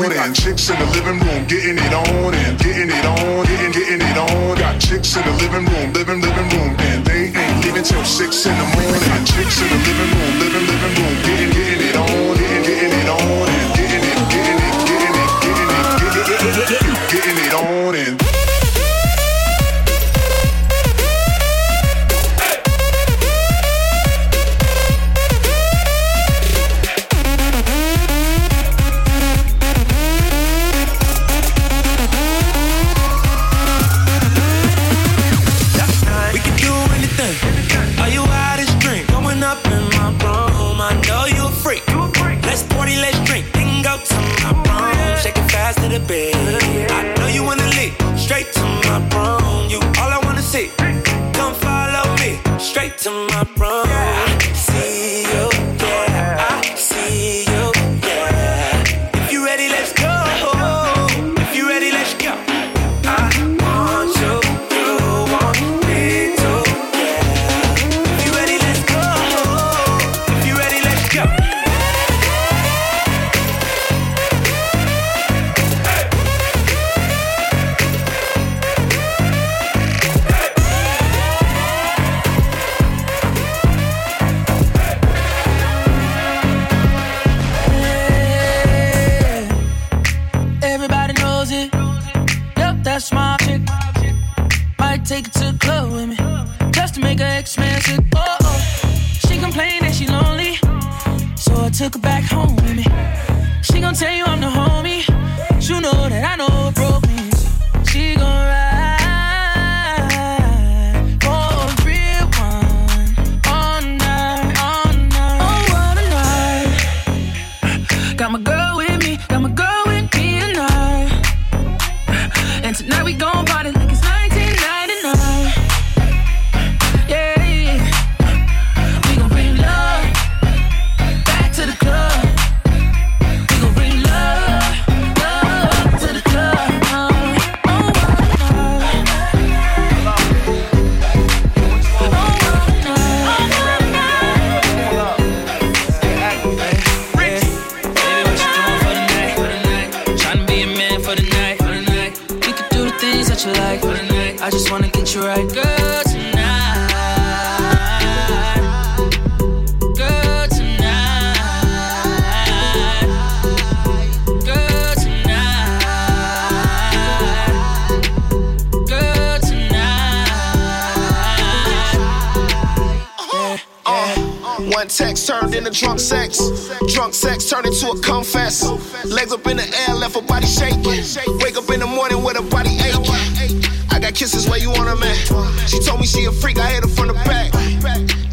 Drunk 177.07 177.14
sex 177.14 177.49
turned 177.49 177.66
into 177.66 177.87
a 177.87 178.01
cum 178.01 178.25
fest. 178.25 178.66
Legs 179.05 179.33
up 179.33 179.47
in 179.47 179.59
the 179.59 179.85
air, 179.87 179.95
left 179.95 180.16
her 180.16 180.23
body 180.23 180.49
shaking. 180.49 181.07
Wake 181.38 181.57
up 181.57 181.71
in 181.71 181.79
the 181.79 181.87
morning 181.87 182.25
with 182.25 182.35
her 182.35 182.42
body 182.51 182.75
aching. 182.83 183.62
I 183.95 184.01
got 184.01 184.12
kisses 184.12 184.51
where 184.51 184.59
you 184.59 184.71
want 184.71 184.90
them 184.90 185.01
at. 185.07 185.71
She 185.71 185.79
told 185.87 186.01
me 186.01 186.07
she 186.07 186.25
a 186.25 186.33
freak, 186.33 186.59
I 186.59 186.66
hit 186.66 186.83
her 186.83 186.90
from 186.90 187.07
the 187.07 187.14
back. 187.23 187.55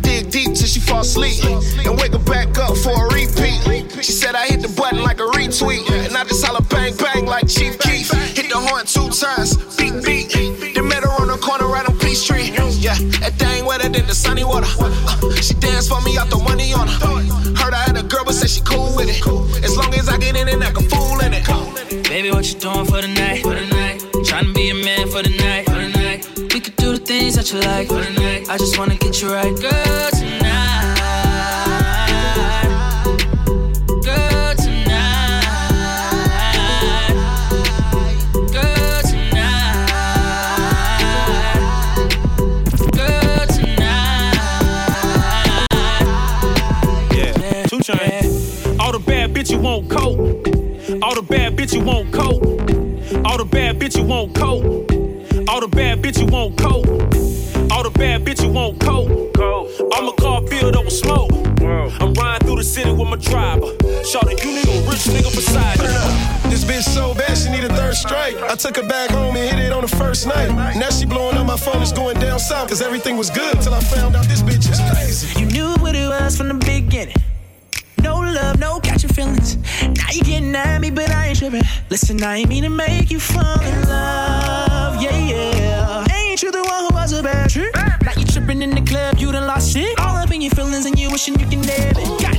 Dig 0.01 0.31
deep 0.31 0.57
till 0.57 0.65
she 0.65 0.79
fall 0.79 1.01
asleep. 1.01 1.37
And 1.85 2.01
wake 2.01 2.13
her 2.13 2.25
back 2.25 2.57
up 2.57 2.75
for 2.75 2.97
a 2.97 3.13
repeat. 3.13 3.61
She 4.01 4.11
said 4.11 4.33
I 4.33 4.47
hit 4.47 4.63
the 4.63 4.73
button 4.75 5.03
like 5.03 5.19
a 5.19 5.29
retweet. 5.37 5.85
And 5.91 6.17
I 6.17 6.23
just 6.23 6.43
holla 6.43 6.63
bang 6.63 6.97
bang 6.97 7.27
like 7.27 7.47
Chief 7.47 7.77
Keef. 7.77 8.09
Hit 8.33 8.49
the 8.49 8.57
horn 8.57 8.87
two 8.87 9.13
times, 9.13 9.53
beat 9.77 10.01
beat. 10.01 10.33
Then 10.73 10.87
met 10.87 11.03
her 11.03 11.13
on 11.21 11.27
the 11.27 11.37
corner 11.37 11.67
right 11.67 11.87
on 11.87 11.93
Peachtree. 11.99 12.49
Yeah, 12.81 12.97
that 13.21 13.37
thing 13.37 13.65
wetter 13.65 13.87
than 13.87 14.07
the 14.07 14.15
sunny 14.15 14.43
water. 14.43 14.65
Uh, 14.81 15.29
she 15.45 15.53
danced 15.61 15.89
for 15.89 16.01
me, 16.01 16.17
I 16.17 16.25
the 16.25 16.37
money 16.37 16.73
on 16.73 16.87
her. 16.87 17.12
What 22.53 22.63
you 22.63 22.71
doing 22.71 22.85
for 22.85 23.01
the 23.01 23.07
night? 23.07 23.41
For 23.41 23.55
the 23.55 23.65
night. 23.67 24.01
Tryna 24.25 24.53
be 24.53 24.69
a 24.69 24.73
man 24.73 25.07
for 25.07 25.23
the 25.23 25.29
night. 25.37 25.65
For 25.65 25.75
the 25.75 25.89
night. 25.89 26.27
We 26.53 26.59
could 26.59 26.75
do 26.75 26.97
the 26.97 27.05
things 27.05 27.35
that 27.35 27.51
you 27.51 27.59
like. 27.59 27.87
For 27.87 28.01
the 28.01 28.11
night. 28.19 28.49
I 28.49 28.57
just 28.57 28.77
wanna 28.77 28.95
get 28.95 29.21
you 29.21 29.31
right, 29.31 29.55
girl, 29.59 30.09
tonight. 30.11 30.95
Girl, 34.03 34.55
tonight. 34.55 35.43
Girl, 38.51 39.01
tonight. 39.11 39.97
Girl, 42.93 43.45
tonight. 43.47 44.37
Yeah, 47.13 47.65
two 47.67 47.79
chain. 47.81 48.79
All 48.79 48.91
the 48.91 48.99
bad 49.05 49.33
bitch 49.33 49.49
you 49.51 49.59
want 49.59 49.89
coat. 49.89 50.19
All 51.01 51.15
the 51.15 51.21
bad 51.21 51.55
bitch 51.55 51.73
you 51.73 51.81
want 51.81 52.11
coat. 52.13 52.22
All 53.95 53.99
the 53.99 54.01
bad 54.01 54.01
bitch 54.01 54.01
you 54.01 54.05
want 54.05 54.35
coat. 54.35 54.73
All 55.47 55.59
the 55.59 55.67
bad 55.67 55.99
bitch 56.01 56.17
you 56.19 56.25
want 56.25 56.49
coat. 56.49 56.77
All 57.71 57.83
the 57.83 57.91
bad 57.91 58.25
bitch 58.25 58.41
you 58.41 58.49
want 58.49 58.79
coat. 58.79 59.07
I'm 59.93 60.07
a 60.07 60.13
car 60.13 60.41
filled 60.47 60.75
up 60.75 60.85
with 60.85 60.93
smoke. 60.93 61.31
I'm 62.01 62.13
riding 62.13 62.47
through 62.47 62.57
the 62.57 62.63
city 62.63 62.91
with 62.91 63.07
my 63.07 63.17
driver. 63.17 63.67
Shawty, 64.01 64.43
you 64.43 64.51
need 64.55 64.67
a 64.67 64.89
rich 64.89 65.05
nigga 65.13 65.29
beside 65.35 65.77
you. 65.77 66.49
This 66.49 66.63
bitch 66.63 66.83
so 66.83 67.13
bad, 67.13 67.37
she 67.37 67.51
need 67.51 67.63
a 67.65 67.69
third 67.69 67.95
strike. 67.95 68.35
I 68.37 68.55
took 68.55 68.77
her 68.77 68.87
back 68.87 69.11
home 69.11 69.35
and 69.35 69.57
hit 69.57 69.63
it 69.63 69.71
on 69.71 69.81
the 69.81 69.87
first 69.87 70.25
night. 70.27 70.49
Now 70.75 70.89
she 70.89 71.05
blowing 71.05 71.37
up 71.37 71.45
my 71.45 71.57
phone, 71.57 71.81
it's 71.81 71.91
going 71.91 72.19
down 72.19 72.39
south. 72.39 72.69
Cause 72.69 72.81
everything 72.81 73.15
was 73.17 73.29
good 73.29 73.61
till 73.61 73.73
I 73.73 73.79
found 73.79 74.15
out 74.15 74.25
this 74.25 74.41
bitch 74.41 74.69
is 74.71 74.81
crazy. 74.91 75.39
You 75.39 75.45
knew 75.45 75.75
what 75.83 75.95
it 75.95 76.07
was 76.07 76.37
from 76.37 76.47
the 76.47 76.55
beginning. 76.55 77.15
No 78.01 78.15
love, 78.15 78.59
no 78.59 78.79
catching 78.79 79.11
feelings. 79.11 79.57
Now 79.81 80.09
you 80.11 80.23
getting 80.23 80.55
at 80.55 80.81
me, 80.81 80.89
but 80.89 81.09
I 81.09 81.11
ain't 81.11 81.12
tripping. 81.49 81.67
Listen, 81.89 82.23
I 82.23 82.37
ain't 82.37 82.49
mean 82.49 82.63
to 82.63 82.69
make 82.69 83.11
you 83.11 83.19
fall 83.19 83.59
in 83.59 83.81
love. 83.87 85.01
Yeah, 85.01 85.17
yeah. 85.17 86.05
Ain't 86.13 86.41
you 86.41 86.51
the 86.51 86.63
one 86.63 86.85
who 86.85 86.93
was 86.93 87.11
a 87.13 87.21
bad 87.21 87.49
trip? 87.49 87.75
Now 87.75 88.11
you 88.17 88.25
tripping 88.25 88.61
in 88.61 88.69
the 88.71 88.81
club, 88.81 89.17
you 89.17 89.31
done 89.31 89.47
lost 89.47 89.75
it. 89.75 89.99
All 89.99 90.15
up 90.15 90.31
in 90.31 90.41
your 90.41 90.51
feelings 90.51 90.85
and 90.85 90.97
you 90.97 91.11
wishing 91.11 91.39
you 91.39 91.45
can 91.47 91.63
have 91.63 91.97
it. 91.97 92.21
Goddamn 92.21 92.32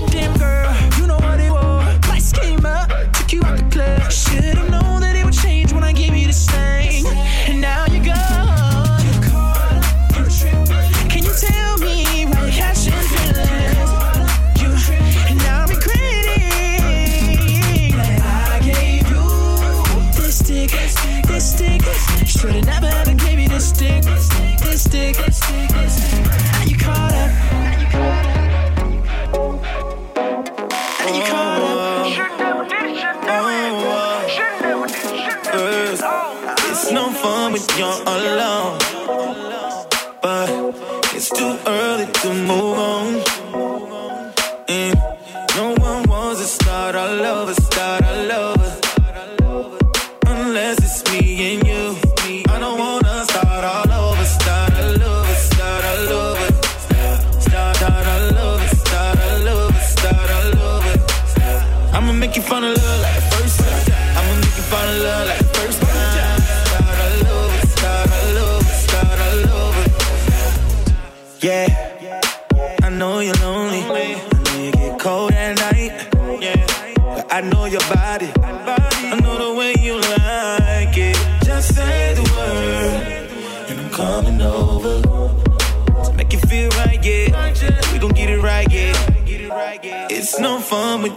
wants 46.34 46.56
to 46.56 46.64
start 46.64 46.94
all 46.96 47.24
over, 47.24 47.54
start 47.54 48.02
all 48.02 48.32
over. 48.32 48.63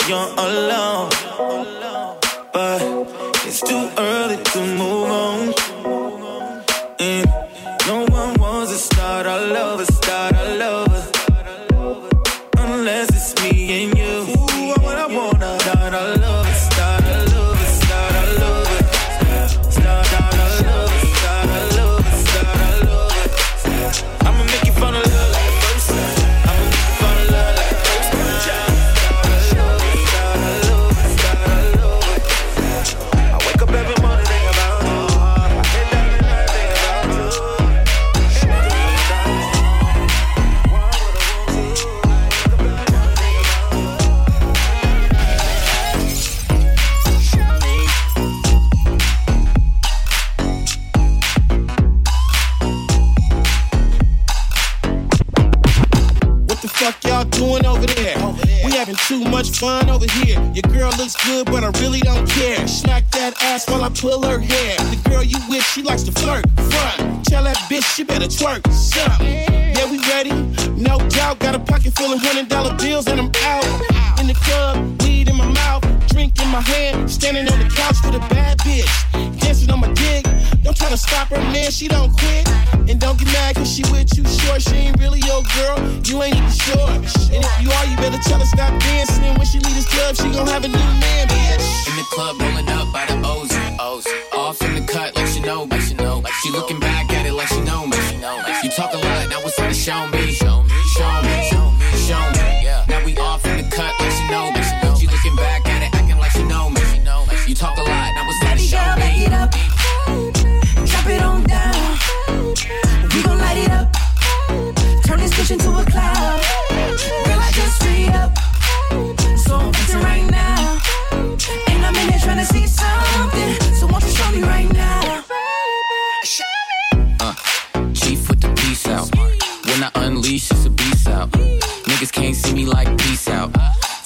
You're 0.07 0.33
alone, 0.37 1.09
but 2.53 2.81
it's 3.45 3.61
too 3.61 3.89
early 3.97 4.37
to 4.43 4.59
move 4.77 4.96
fuck 56.91 57.03
y'all 57.03 57.23
doing 57.25 57.65
over 57.65 57.85
there? 57.85 58.17
We 58.63 58.71
having 58.71 58.95
too 58.95 59.23
much 59.25 59.49
fun 59.51 59.89
over 59.89 60.05
here. 60.09 60.39
Your 60.53 60.71
girl 60.73 60.91
looks 60.97 61.15
good, 61.25 61.45
but 61.47 61.63
I 61.63 61.69
really 61.81 61.99
don't 61.99 62.27
care. 62.29 62.65
Smack 62.67 63.09
that 63.11 63.41
ass 63.43 63.69
while 63.69 63.83
I 63.83 63.89
pull 63.89 64.23
her 64.23 64.39
hair. 64.39 64.77
The 64.77 65.09
girl 65.09 65.23
you 65.23 65.37
with, 65.49 65.63
she 65.63 65.81
likes 65.81 66.03
to 66.03 66.11
flirt. 66.11 66.45
Front. 66.55 67.25
Tell 67.25 67.43
that 67.43 67.57
bitch 67.69 67.83
she 67.95 68.03
better 68.03 68.27
twerk. 68.27 68.71
Something. 68.71 69.66
Ready. 70.07 70.31
No 70.75 70.97
doubt. 71.09 71.39
Got 71.39 71.55
a 71.55 71.59
pocket 71.59 71.93
full 71.93 72.13
of 72.13 72.19
hundred 72.21 72.47
dollar 72.47 72.75
bills 72.77 73.07
and 73.07 73.19
I'm 73.19 73.31
out. 73.43 73.65
In 74.19 74.27
the 74.27 74.33
club, 74.33 75.01
weed 75.01 75.29
in 75.29 75.35
my 75.35 75.45
mouth, 75.45 75.83
drink 76.07 76.39
in 76.41 76.47
my 76.49 76.61
hand. 76.61 77.09
Standing 77.09 77.47
on 77.51 77.59
the 77.59 77.69
couch 77.69 77.97
with 78.03 78.15
a 78.15 78.23
bad 78.33 78.57
bitch. 78.59 78.87
Dancing 79.39 79.69
on 79.69 79.79
my 79.79 79.91
dick. 79.93 80.25
Don't 80.63 80.75
try 80.75 80.89
to 80.89 80.97
stop 80.97 81.29
her, 81.29 81.41
man, 81.51 81.71
she 81.71 81.87
don't 81.87 82.11
quit. 82.17 82.47
And 82.89 82.99
don't 82.99 83.17
get 83.19 83.27
mad 83.33 83.55
cause 83.55 83.71
she 83.71 83.83
with 83.91 84.17
you 84.17 84.23
short. 84.25 84.61
She 84.61 84.75
ain't 84.75 84.99
really 84.99 85.19
your 85.19 85.43
girl, 85.55 85.77
you 86.03 86.23
ain't 86.23 86.35
even 86.35 86.51
sure. 86.51 86.89
And 87.33 87.43
if 87.43 87.55
you 87.61 87.71
are, 87.71 87.85
you 87.85 87.97
better 87.97 88.19
tell 88.23 88.39
her 88.39 88.45
stop 88.45 88.79
dancing. 88.79 89.23
And 89.25 89.37
when 89.37 89.47
she 89.47 89.59
leave 89.59 89.75
this 89.75 89.87
club, 89.87 90.15
she 90.15 90.31
gon' 90.31 90.47
have 90.47 90.63
a 90.63 90.67
new 90.67 90.89
man, 91.03 91.27
bitch. 91.27 91.89
In 91.89 91.95
the 91.95 92.07
club, 92.11 92.39
rolling 92.39 92.69
up 92.69 92.91
by 92.93 93.05
the 93.05 93.17
O's. 93.25 93.51
O's. 93.79 94.07
Off 94.33 94.61
in 94.61 94.73
the 94.75 94.91
cut, 94.91 95.15
like 95.15 95.27
she 95.27 95.41
know 95.41 95.65
me. 95.65 95.79
She 95.79 95.93
know. 95.95 96.19
Like 96.19 96.33
she 96.41 96.51
looking 96.51 96.79
back 96.79 97.11
at 97.11 97.25
it 97.25 97.33
like 97.33 97.47
she 97.47 97.61
talk 98.77 98.93
a 98.93 98.97
lot, 98.97 99.29
now 99.29 99.39
it's 99.41 99.55
time 99.55 99.69
to 99.69 99.75
show 99.75 100.07
me. 100.07 100.31
Show 100.33 100.61
me. 100.61 100.69
Show 100.69 100.73
me. 100.75 100.86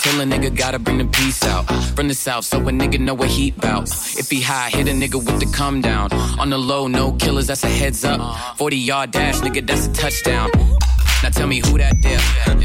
Tell 0.02 0.20
a 0.20 0.24
nigga 0.24 0.56
gotta 0.56 0.80
bring 0.80 0.98
the 0.98 1.06
peace 1.06 1.44
out. 1.44 1.66
From 1.96 2.08
the 2.08 2.16
south, 2.16 2.46
so 2.46 2.58
a 2.58 2.72
nigga 2.72 3.00
know 3.00 3.14
what 3.14 3.30
heat 3.30 3.56
bout. 3.62 3.84
If 4.18 4.32
he 4.32 4.42
high, 4.42 4.70
hit 4.70 4.88
a 4.88 4.92
nigga 4.92 5.24
with 5.24 5.40
the 5.40 5.46
come 5.56 5.80
down. 5.80 6.12
On 6.40 6.50
the 6.50 6.58
low, 6.58 6.88
no 6.88 7.12
killers, 7.12 7.46
that's 7.46 7.64
a 7.64 7.70
heads 7.70 8.04
up. 8.04 8.58
40 8.58 8.78
yard 8.78 9.12
dash, 9.12 9.42
nigga, 9.42 9.66
that's 9.66 9.86
a 9.86 9.94
touchdown. 9.94 10.50
Now 11.22 11.30
tell 11.30 11.46
me 11.46 11.60
who 11.60 11.78
that 11.78 12.02
there. 12.02 12.20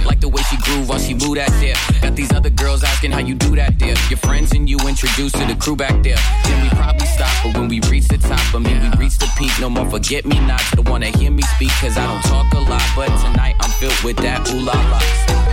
Like 0.07 0.21
the 0.21 0.31
way 0.31 0.41
she 0.49 0.57
groove 0.57 0.89
while 0.89 0.99
she 0.99 1.13
move 1.13 1.35
that 1.35 1.51
there. 1.61 1.77
Got 2.01 2.17
these 2.17 2.33
other 2.33 2.49
girls 2.49 2.83
asking 2.83 3.11
how 3.11 3.19
you 3.19 3.35
do 3.35 3.55
that 3.57 3.79
there. 3.79 3.97
Your 4.09 4.19
friends 4.19 4.53
and 4.53 4.67
you 4.67 4.79
introduced 4.89 5.35
to 5.35 5.45
the 5.45 5.57
crew 5.57 5.77
back 5.77 6.03
there. 6.03 6.17
Then 6.45 6.63
we 6.63 6.71
probably 6.71 7.07
stop, 7.07 7.29
but 7.45 7.59
when 7.59 7.69
we 7.69 7.81
reach 7.91 8.09
the 8.09 8.17
top, 8.17 8.55
I 8.55 8.61
mean 8.61 8.81
we 8.81 8.89
reach 8.97 9.19
the 9.19 9.31
peak. 9.37 9.53
No 9.61 9.69
more 9.69 9.85
forget 9.91 10.25
me 10.25 10.41
not 10.41 10.61
to 10.71 10.77
the 10.77 10.91
wanna 10.91 11.11
hear 11.19 11.31
me 11.31 11.43
speak, 11.43 11.73
cause 11.83 11.99
I 11.99 12.07
don't 12.07 12.23
talk 12.23 12.51
a 12.55 12.61
lot. 12.61 12.89
But 12.97 13.09
tonight 13.21 13.57
I'm 13.61 13.71
filled 13.73 14.01
with 14.03 14.17
that 14.25 14.49
ooh 14.55 14.61
la 14.61 14.73
la. 14.73 15.46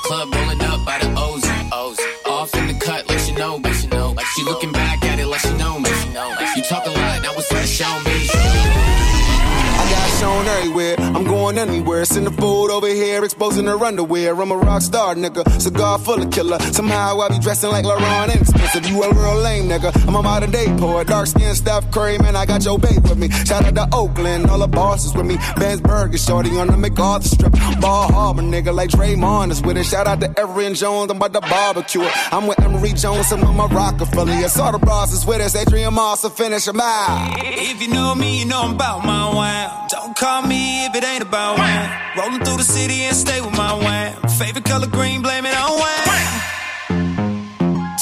The 0.00 0.08
club, 0.08 0.34
rolling 0.34 0.60
up 0.62 0.84
by 0.86 0.98
the 0.98 1.12
O's. 1.16 1.44
O's. 1.72 1.98
Off 2.24 2.54
in 2.54 2.68
the 2.68 2.74
cut, 2.74 3.06
like 3.08 3.18
she 3.18 3.32
know 3.32 3.58
me. 3.58 3.72
She 3.72 3.86
know. 3.88 4.12
Like 4.12 4.26
she 4.26 4.42
looking 4.44 4.72
back 4.72 5.02
at 5.04 5.18
it 5.18 5.26
like 5.26 5.40
she 5.40 5.52
know 5.56 5.78
me. 5.78 5.90
She 6.02 6.08
know. 6.10 6.28
Like 6.40 6.56
you 6.56 6.62
talk 6.62 6.86
a 6.86 6.90
lot, 6.90 7.22
now 7.22 7.32
it's 7.34 7.48
time 7.48 7.60
to 7.60 7.66
show 7.66 7.94
me. 8.04 8.28
I 8.32 9.86
got 9.90 10.20
shown 10.20 10.46
everywhere. 10.46 10.96
I'm 10.98 11.24
going 11.24 11.58
anywhere. 11.58 11.89
Send 12.04 12.26
the 12.26 12.30
food 12.30 12.70
over 12.70 12.88
here, 12.88 13.24
exposing 13.24 13.66
her 13.66 13.84
underwear. 13.84 14.40
I'm 14.40 14.50
a 14.50 14.56
rock 14.56 14.82
star, 14.82 15.14
nigga. 15.14 15.42
Cigar 15.60 15.98
full 15.98 16.22
of 16.22 16.30
killer. 16.30 16.58
Somehow 16.72 17.20
I 17.20 17.28
be 17.28 17.38
dressing 17.38 17.70
like 17.70 17.84
LaRon 17.84 18.30
and 18.30 18.40
expensive. 18.40 18.86
You 18.86 19.02
a 19.02 19.12
real 19.12 19.40
lame, 19.40 19.68
nigga. 19.68 19.90
I'm 20.06 20.14
a 20.14 20.22
modern 20.22 20.50
day 20.50 20.66
poet. 20.78 21.08
Dark 21.08 21.26
skin, 21.26 21.54
Steph 21.54 21.90
Curry, 21.90 22.18
man. 22.18 22.36
I 22.36 22.46
got 22.46 22.64
your 22.64 22.78
babe 22.78 23.02
with 23.02 23.18
me. 23.18 23.28
Shout 23.30 23.64
out 23.64 23.74
to 23.74 23.88
Oakland, 23.92 24.50
all 24.50 24.58
the 24.58 24.68
bosses 24.68 25.14
with 25.14 25.26
me. 25.26 25.36
Ben's 25.56 25.80
Burger, 25.80 26.18
shorty 26.18 26.56
on 26.58 26.68
the 26.68 26.76
MacArthur 26.76 27.28
strip. 27.28 27.52
Ball 27.80 28.12
Harbor, 28.12 28.42
nigga, 28.42 28.74
like 28.74 28.90
Draymond 28.90 29.50
is 29.50 29.62
with 29.62 29.76
it. 29.76 29.84
Shout 29.84 30.06
out 30.06 30.20
to 30.20 30.38
Erin 30.38 30.74
Jones, 30.74 31.10
I'm 31.10 31.16
about 31.16 31.32
to 31.32 31.40
barbecue 31.40 32.02
it. 32.02 32.12
I'm 32.32 32.46
with 32.46 32.60
Emery 32.60 32.92
Jones 32.92 33.30
I'm 33.32 33.42
a 33.42 33.66
Rockefeller. 33.66 34.32
Yes, 34.32 34.58
all 34.58 34.72
the 34.72 34.78
bras 34.78 35.12
is 35.12 35.24
with 35.26 35.40
us. 35.40 35.54
Adrian 35.54 35.94
Moss 35.94 36.22
will 36.22 36.30
finish 36.30 36.66
a 36.66 36.72
mile. 36.72 37.34
If 37.38 37.80
you 37.80 37.88
know 37.88 38.14
me, 38.14 38.40
you 38.40 38.44
know 38.46 38.62
I'm 38.62 38.74
about 38.74 39.04
my 39.04 39.34
wine. 39.34 39.88
Don't 39.88 40.16
call 40.16 40.42
me 40.42 40.86
if 40.86 40.94
it 40.94 41.04
ain't 41.04 41.22
about 41.22 41.58
wine. 41.58 41.89
Rolling 42.16 42.42
through 42.44 42.56
the 42.56 42.64
city 42.64 43.02
and 43.02 43.16
stay 43.16 43.40
with 43.40 43.56
my 43.56 43.72
wine. 43.74 44.14
Favorite 44.38 44.64
color 44.64 44.86
green, 44.86 45.22
blame 45.22 45.46
it 45.46 45.54
on 45.56 45.78
wine. 45.78 46.40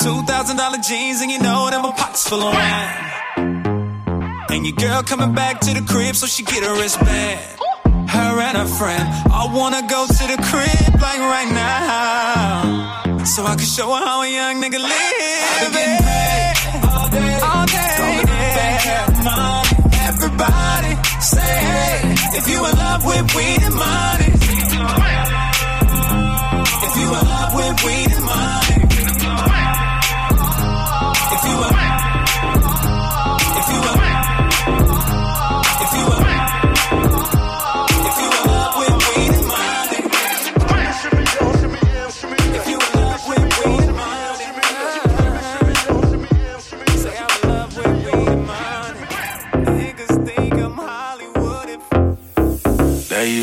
Two 0.03 0.23
thousand 0.25 0.57
dollar 0.57 0.79
jeans 0.79 1.21
and 1.21 1.31
you 1.31 1.39
know 1.41 1.69
that 1.71 1.81
my 1.83 1.93
pockets 1.93 2.29
full 2.29 2.43
of 2.43 2.55
wine. 2.55 3.07
And 4.51 4.67
your 4.67 4.77
girl 4.77 5.03
coming 5.03 5.35
back 5.35 5.61
to 5.61 5.75
the 5.75 5.83
crib 5.93 6.17
so 6.17 6.27
she 6.27 6.43
get 6.43 6.65
her 6.65 6.75
wristband. 6.81 7.41
Her 8.09 8.41
and 8.41 8.57
her 8.57 8.67
friend, 8.67 9.05
I 9.31 9.47
wanna 9.53 9.83
go 9.87 10.07
to 10.07 10.27
the 10.33 10.39
crib 10.49 11.01
like 11.01 11.21
right 11.21 11.51
now. 11.53 13.25
So 13.25 13.45
I 13.45 13.57
can 13.57 13.67
show 13.67 13.93
her 13.95 14.05
how 14.05 14.23
a 14.23 14.29
young 14.29 14.63
nigga 14.63 14.81
live. 14.81 14.93
I've 15.61 15.73
been 15.73 15.99
getting 15.99 16.07
paid 16.09 16.57
all 16.89 17.09
day, 17.11 17.41
all 17.45 17.67
day. 17.67 17.97
Rolling 18.01 18.29
up 18.29 18.41
and 18.57 18.81
counting 18.89 19.25
money. 19.25 19.69
Everybody 20.09 20.93
say 21.21 21.53
hey 21.69 22.08
if 22.35 22.49
you 22.49 22.67
in 22.67 22.77
love 22.77 23.05
with 23.05 23.35
weed 23.35 23.63
and 23.63 23.75
money. 23.75 24.31
If 26.87 26.97
you 26.97 27.07
in 27.07 27.27
love 27.27 27.55
with 27.55 27.85
weed 27.85 28.13
and 28.13 28.25
money. 28.25 28.88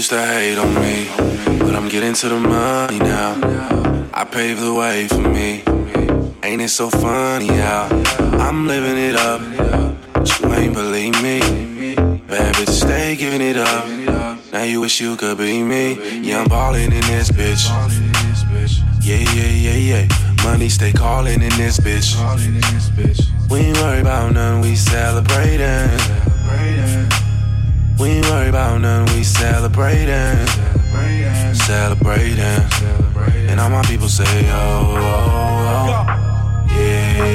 Used 0.05 0.21
to 0.21 0.33
hate 0.33 0.57
on 0.59 0.71
me, 0.75 1.07
but 1.65 1.75
I'm 1.75 1.89
getting 1.89 2.13
to 2.13 2.29
the 2.29 2.39
money 2.39 2.99
now. 2.99 3.33
I 4.13 4.23
paved 4.23 4.61
the 4.61 4.71
way 4.71 5.07
for 5.07 5.27
me. 5.37 5.63
Ain't 6.43 6.61
it 6.61 6.69
so 6.69 6.91
funny 6.91 7.47
how 7.47 7.87
I'm 8.39 8.67
living 8.67 8.99
it 8.99 9.15
up? 9.15 9.41
But 10.13 10.39
you 10.39 10.53
ain't 10.53 10.75
believe 10.75 11.15
me. 11.23 11.39
Bad 12.27 12.53
bitches 12.53 12.81
stay 12.85 13.15
giving 13.15 13.41
it 13.41 13.57
up. 13.57 13.87
Now 14.53 14.61
you 14.61 14.81
wish 14.81 15.01
you 15.01 15.15
could 15.15 15.39
be 15.39 15.63
me. 15.63 15.97
Yeah, 16.21 16.41
I'm 16.41 16.49
ballin' 16.49 16.93
in 16.93 17.05
this 17.07 17.31
bitch. 17.31 17.65
Yeah, 19.01 19.25
yeah, 19.33 19.53
yeah, 19.67 20.05
yeah. 20.05 20.43
Money 20.43 20.69
stay 20.69 20.91
calling 20.91 21.41
in 21.41 21.57
this 21.57 21.79
bitch. 21.79 22.13
We 23.49 23.59
ain't 23.59 23.77
worry 23.77 24.01
about 24.01 24.33
none, 24.33 24.61
we 24.61 24.75
celebrating. 24.75 26.14
We 28.05 28.11
ain't 28.11 28.25
worry 28.27 28.49
about 28.49 28.81
none, 28.81 29.05
we 29.15 29.23
celebrating. 29.23 30.45
Celebrating. 31.55 32.37
And 33.49 33.59
all 33.59 33.71
my 33.71 33.81
people 33.81 34.09
say, 34.09 34.47
oh, 34.51 34.93
oh, 34.95 35.01
oh. 35.01 36.05
Yeah, 36.69 37.17
yeah, 37.17 37.33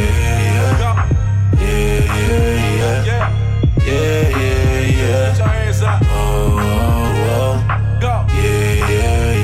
yeah. 0.54 0.78
Yeah, 1.58 2.14
yeah, 2.14 2.78
yeah. 2.78 3.34
Yeah, 3.84 4.28
yeah, 4.38 4.94
yeah. 5.00 5.98
Oh, 6.12 6.54
yeah, 8.28 8.86
yeah. 8.88 9.34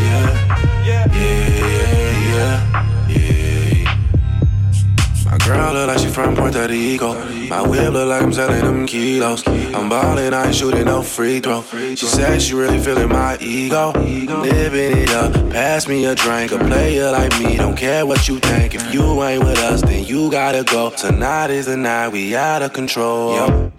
Yeah, 0.87 1.07
yeah, 1.13 1.57
yeah. 2.31 2.55
Yeah. 3.09 3.87
My 5.25 5.37
girl 5.39 5.73
look 5.73 5.89
like 5.89 5.99
she 5.99 6.07
from 6.07 6.37
Puerto 6.37 6.69
Rico. 6.69 7.36
My 7.49 7.63
whip 7.63 7.93
look 7.93 8.09
like 8.09 8.23
I'm 8.23 8.33
selling 8.33 8.65
them 8.65 8.87
kilos. 8.87 9.47
I'm 9.47 9.89
ballin', 9.89 10.35
I 10.35 10.47
ain't 10.47 10.55
shooting 10.55 10.85
no 10.87 11.03
free 11.03 11.41
throw. 11.41 11.63
She 11.63 11.97
said 11.97 12.43
she 12.43 12.55
really 12.55 12.79
feeling 12.79 13.09
my 13.09 13.37
ego. 13.41 13.93
Living 13.93 14.99
it 14.99 15.11
up, 15.11 15.33
pass 15.51 15.87
me 15.87 16.07
a 16.07 16.15
drink. 16.15 16.53
A 16.53 16.59
player 16.59 17.11
like 17.11 17.39
me, 17.41 17.57
don't 17.57 17.77
care 17.77 18.05
what 18.05 18.27
you 18.29 18.39
think. 18.41 18.75
If 18.75 18.93
you 18.93 19.23
ain't 19.23 19.45
with 19.45 19.59
us, 19.59 19.83
then 19.83 20.05
you 20.05 20.31
gotta 20.31 20.65
go. 20.65 20.91
Tonight 20.91 21.51
is 21.51 21.67
the 21.67 21.77
night 21.77 22.09
we 22.09 22.35
out 22.35 22.63
of 22.63 22.73
control. 22.73 23.71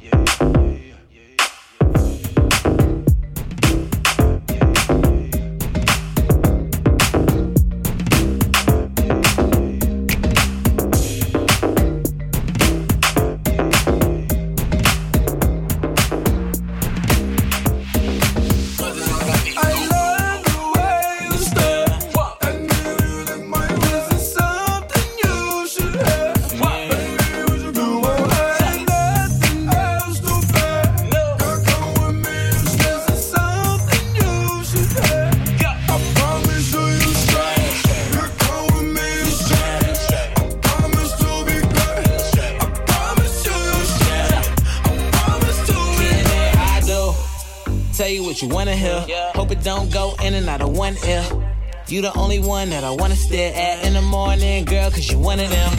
You 51.98 52.04
the 52.04 52.16
only 52.16 52.38
one 52.38 52.70
that 52.70 52.84
I 52.84 52.92
wanna 52.92 53.16
stare 53.16 53.52
at 53.56 53.84
in 53.84 53.94
the 53.94 54.04
morning, 54.04 54.66
girl, 54.66 54.92
cause 54.92 55.10
you 55.10 55.18
one 55.18 55.40
of 55.40 55.50
them. 55.50 55.74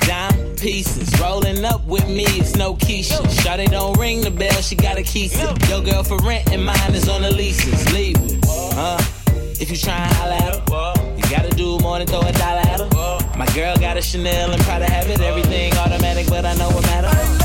Dime 0.00 0.56
pieces, 0.56 1.18
rolling 1.18 1.64
up 1.64 1.82
with 1.86 2.06
me, 2.06 2.24
it's 2.36 2.54
no 2.54 2.74
Keisha. 2.74 3.16
Shawty 3.40 3.70
don't 3.70 3.98
ring 3.98 4.20
the 4.20 4.30
bell, 4.30 4.60
she 4.60 4.74
got 4.74 4.98
a 4.98 5.02
key. 5.02 5.30
Your 5.70 5.80
girl 5.80 6.02
for 6.02 6.18
rent 6.18 6.52
and 6.52 6.66
mine 6.66 6.92
is 6.94 7.08
on 7.08 7.22
the 7.22 7.30
leases. 7.30 7.90
Leave 7.94 8.14
it, 8.16 8.44
uh. 8.76 9.02
If 9.58 9.70
you 9.70 9.78
try 9.78 9.94
and 9.94 10.14
holla 10.16 10.34
at 10.34 10.68
her, 10.68 11.16
you 11.16 11.22
gotta 11.34 11.56
do 11.56 11.78
more 11.78 11.96
than 11.96 12.08
throw 12.08 12.20
a 12.20 12.32
dollar 12.32 12.60
at 12.60 12.80
her. 12.80 13.38
My 13.38 13.46
girl 13.54 13.74
got 13.78 13.96
a 13.96 14.02
Chanel 14.02 14.50
and 14.50 14.62
proud 14.64 14.80
to 14.80 14.84
have 14.92 15.08
it. 15.08 15.22
everything 15.22 15.72
automatic, 15.78 16.26
but 16.28 16.44
I 16.44 16.52
know 16.56 16.68
what 16.72 16.82
matter. 16.82 17.43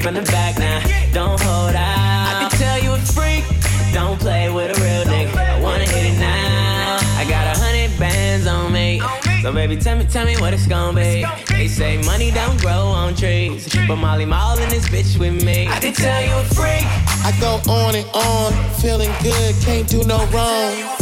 From 0.00 0.14
the 0.14 0.22
back 0.22 0.58
now. 0.58 0.80
Don't 1.12 1.40
hold 1.40 1.74
out. 1.74 1.76
I 1.76 2.48
can 2.48 2.58
tell 2.58 2.78
you 2.78 2.92
a 2.92 2.98
freak. 2.98 3.44
Don't 3.92 4.18
play 4.18 4.50
with 4.50 4.76
a 4.76 4.80
real 4.82 5.04
nigga. 5.04 5.34
I 5.36 5.60
wanna 5.60 5.84
hit 5.84 6.14
it 6.14 6.18
now. 6.18 6.98
I 7.16 7.24
got 7.28 7.56
a 7.56 7.58
hundred 7.58 7.98
bands 7.98 8.46
on 8.46 8.72
me. 8.72 9.00
So 9.42 9.52
baby, 9.52 9.76
tell 9.76 9.96
me, 9.96 10.04
tell 10.04 10.26
me 10.26 10.36
what 10.36 10.52
it's 10.52 10.66
gonna 10.66 10.98
be. 10.98 11.24
They 11.48 11.68
say 11.68 11.96
money 12.02 12.30
don't 12.30 12.60
grow 12.60 12.86
on 12.86 13.14
trees, 13.14 13.68
but 13.86 13.96
Molly 13.96 14.24
Mall 14.24 14.58
in 14.58 14.68
this 14.68 14.88
bitch 14.88 15.18
with 15.18 15.44
me. 15.44 15.68
I 15.68 15.78
can 15.80 15.94
tell 15.94 16.22
you 16.22 16.34
a 16.34 16.44
freak. 16.54 16.84
I 17.24 17.32
go 17.40 17.60
on 17.70 17.94
and 17.94 18.06
on, 18.14 18.52
feeling 18.74 19.12
good, 19.22 19.54
can't 19.62 19.88
do 19.88 20.04
no 20.04 20.18
wrong. 20.26 20.97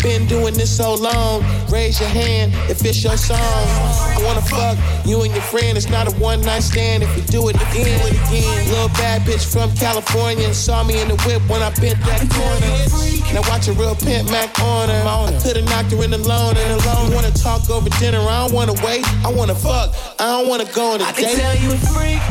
I've 0.00 0.04
been 0.04 0.26
doing 0.26 0.54
this 0.54 0.74
so 0.74 0.94
long. 0.94 1.44
Raise 1.68 2.00
your 2.00 2.08
hand 2.08 2.54
if 2.70 2.82
it's 2.82 3.04
your 3.04 3.18
song. 3.18 3.36
I 3.36 4.16
wanna 4.24 4.40
fuck 4.40 4.78
you 5.04 5.20
and 5.20 5.30
your 5.30 5.42
friend. 5.42 5.76
It's 5.76 5.90
not 5.90 6.08
a 6.08 6.16
one 6.16 6.40
night 6.40 6.62
stand. 6.62 7.02
If 7.02 7.14
you 7.18 7.22
do 7.24 7.48
it 7.50 7.56
again, 7.56 8.00
do 8.00 8.06
it 8.08 8.16
again. 8.16 8.68
Little 8.70 8.88
bad 8.96 9.20
bitch 9.28 9.44
from 9.44 9.70
California 9.76 10.54
saw 10.54 10.82
me 10.84 11.02
in 11.02 11.08
the 11.08 11.16
whip 11.28 11.42
when 11.50 11.60
I 11.60 11.68
bent 11.76 12.00
that 12.00 12.24
corner. 12.32 13.34
Now 13.34 13.44
watch 13.50 13.68
a 13.68 13.74
real 13.74 13.94
pimp 13.94 14.30
Mac 14.30 14.58
on 14.60 14.88
her. 14.88 15.04
I 15.04 15.38
could've 15.42 15.66
knocked 15.66 15.92
her 15.92 16.02
in 16.02 16.12
the 16.12 16.18
loan 16.24 16.56
and 16.56 16.80
alone. 16.80 17.10
You 17.10 17.14
wanna 17.14 17.32
talk 17.32 17.68
over 17.68 17.90
dinner? 18.00 18.20
I 18.20 18.48
don't 18.48 18.54
wanna 18.54 18.72
wait. 18.82 19.04
I 19.22 19.30
wanna 19.30 19.54
fuck. 19.54 19.92
I 20.18 20.40
don't 20.40 20.48
wanna 20.48 20.64
go 20.72 20.94
on 20.94 21.02
a 21.02 21.04
I 21.04 21.12
date. 21.12 21.26
I 21.26 21.28
can 21.28 21.36
tell 21.36 21.56
you 21.60 21.72
a 21.72 21.78
freak. 21.92 22.22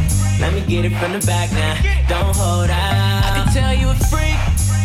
Let 0.42 0.56
me 0.56 0.62
get 0.66 0.86
it 0.86 0.98
from 0.98 1.14
the 1.14 1.22
back 1.28 1.52
now. 1.52 1.78
Don't 2.10 2.36
hold 2.36 2.72
out. 2.72 3.26
I 3.30 3.44
can 3.46 3.54
tell 3.54 3.74
you 3.78 3.90
a 3.90 3.96
freak. 4.10 4.40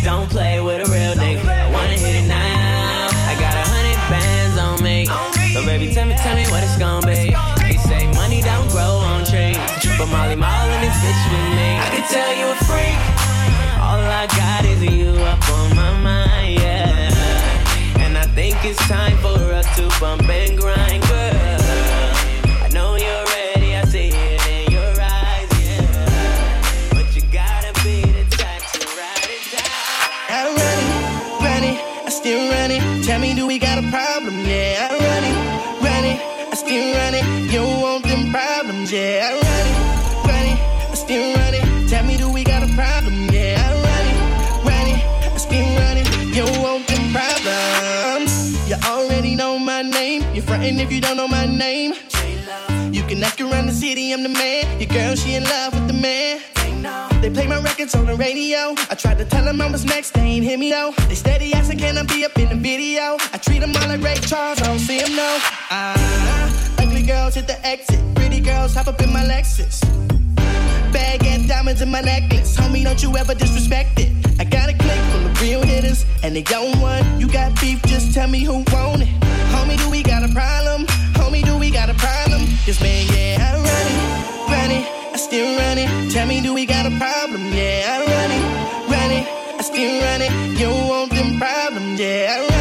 Don't 0.05 0.29
play 0.29 0.61
with 0.61 0.87
a 0.87 0.93
real 0.93 1.15
nigga. 1.15 1.49
I 1.49 1.71
wanna 1.73 1.97
hit 1.97 2.17
it 2.17 2.29
now. 2.29 2.34
So 5.55 5.65
baby, 5.65 5.95
tell 5.95 6.05
me, 6.05 6.17
tell 6.17 6.35
me 6.35 6.43
what 6.51 6.65
it's 6.65 6.77
gonna 6.77 7.07
be. 7.07 7.31
They 7.63 7.77
say 7.77 8.09
money 8.15 8.43
don't 8.43 8.69
grow 8.71 8.99
on 9.07 9.25
trees, 9.25 9.57
but 9.97 10.07
Molly 10.07 10.35
Mall 10.35 10.69
in 10.69 10.81
this 10.81 10.97
bitch 10.99 11.31
with 11.31 11.55
me. 11.55 11.79
I 11.79 11.89
can 11.95 12.03
tell 12.11 12.35
you 12.35 12.47
a 12.51 12.57
freak. 12.67 12.99
All 13.79 14.03
I 14.03 14.27
got 14.35 14.65
is 14.65 14.83
you 14.83 15.11
up 15.23 15.49
on 15.51 15.77
my 15.77 15.97
mind, 16.01 16.59
yeah. 16.59 18.03
And 18.03 18.19
I 18.19 18.25
think 18.35 18.65
it's 18.65 18.81
time 18.89 19.17
for 19.19 19.39
us 19.55 19.65
to 19.77 19.89
bump 20.01 20.29
and 20.29 20.59
grind, 20.59 21.05
girl. 21.07 21.61
I 22.61 22.69
know 22.73 22.97
you're 22.97 23.25
ready, 23.27 23.77
I 23.77 23.85
see 23.85 24.09
it 24.09 24.47
in 24.49 24.73
your 24.73 25.01
eyes, 25.01 25.49
yeah. 25.63 26.91
But 26.91 27.15
you 27.15 27.23
gotta 27.31 27.73
be 27.85 28.03
the 28.03 28.25
type 28.37 28.65
to 28.73 28.81
ride 28.99 29.31
it 29.31 29.53
down. 29.55 30.59
I 32.07 32.11
still. 32.11 32.55
Tell 33.05 33.21
me, 33.21 33.35
do 33.35 33.47
we 33.47 33.59
name. 50.65 50.81
If 50.81 50.93
you 50.93 51.01
don't 51.01 51.17
know 51.17 51.29
my 51.29 51.47
name. 51.47 51.93
You 52.93 53.03
can 53.03 53.23
ask 53.23 53.41
around 53.41 53.67
the 53.67 53.73
city, 53.73 54.13
I'm 54.13 54.23
the 54.23 54.29
man. 54.29 54.81
Your 54.81 54.89
girl, 54.89 55.15
she 55.15 55.35
in 55.35 55.45
love 55.45 55.75
with 55.75 55.87
the 55.89 55.95
man. 55.95 56.41
They 57.21 57.31
play 57.31 57.47
my 57.47 57.61
records 57.61 57.95
on 57.95 58.07
the 58.07 58.15
radio. 58.15 58.75
I 58.91 58.95
tried 58.95 59.19
to 59.19 59.25
tell 59.25 59.45
them 59.45 59.61
I 59.61 59.71
was 59.71 59.85
next, 59.85 60.13
they 60.13 60.21
ain't 60.21 60.45
hear 60.45 60.59
me 60.59 60.71
though. 60.71 60.93
They 61.09 61.15
steady 61.15 61.53
asking, 61.55 61.79
can 61.79 61.99
I 61.99 62.03
be 62.03 62.25
up 62.25 62.37
in 62.39 62.49
the 62.51 62.55
video? 62.57 63.17
I 63.33 63.39
treat 63.39 63.61
them 63.61 63.73
all 63.77 63.89
like 63.89 64.03
Ray 64.03 64.17
Charles, 64.17 64.61
I 64.63 64.67
don't 64.67 64.79
see 64.79 65.01
them 65.01 65.17
no. 65.17 65.39
Ah, 65.71 66.77
ugly 66.79 67.03
girls 67.03 67.35
hit 67.35 67.47
the 67.47 67.59
exit. 67.67 68.01
Pretty 68.15 68.41
girls 68.41 68.75
hop 68.75 68.89
up 68.89 69.01
in 69.01 69.13
my 69.13 69.25
Lexus. 69.25 69.81
Bag 70.93 71.25
and 71.25 71.49
diamonds 71.49 71.81
in 71.83 71.91
my 71.91 72.01
necklace. 72.01 72.57
Homie, 72.57 72.85
don't 72.85 73.03
you 73.03 73.17
ever 73.17 73.35
disrespect 73.35 73.99
it. 73.99 74.13
I 74.39 74.45
got 74.45 74.69
a 74.69 74.75
clique 74.75 75.05
full 75.13 75.27
of 75.27 75.41
real 75.43 75.63
hitters, 75.63 76.05
and 76.23 76.37
they 76.37 76.43
don't 76.43 76.79
want. 76.81 77.05
You 77.21 77.29
got 77.29 77.59
beef, 77.61 77.83
just 77.83 78.15
tell 78.15 78.29
me 78.29 78.41
who 78.41 78.65
want 78.73 79.03
it. 79.03 79.44
Homie, 79.75 79.83
do 79.83 79.91
we 79.91 80.03
got 80.05 80.23
a 80.23 80.29
problem? 80.29 80.87
Homie, 81.15 81.45
do 81.45 81.59
we 81.59 81.69
got 81.69 81.91
a 81.91 81.95
problem? 81.95 82.43
Yes, 82.65 82.81
man, 82.81 83.07
yeah, 83.13 83.43
I 83.43 83.55
run 83.57 83.87
it, 83.91 84.01
run 84.53 84.71
it, 84.71 84.87
I 85.13 85.17
still 85.17 85.59
run 85.59 85.79
it. 85.79 86.13
Tell 86.13 86.29
me, 86.29 86.41
do 86.41 86.55
we 86.55 86.65
got 86.65 86.87
a 86.87 86.97
problem? 86.97 87.53
Yeah, 87.53 87.83
I 87.91 87.99
run 88.07 88.31
it, 88.31 88.45
run 88.89 89.11
it, 89.11 89.27
I 89.59 89.63
still 89.63 90.01
run 90.01 90.23
it. 90.23 90.61
You 90.61 90.69
want 90.69 91.11
them 91.11 91.39
problems? 91.41 91.99
Yeah, 91.99 92.37
I 92.37 92.39
run 92.39 92.51
it, 92.51 92.54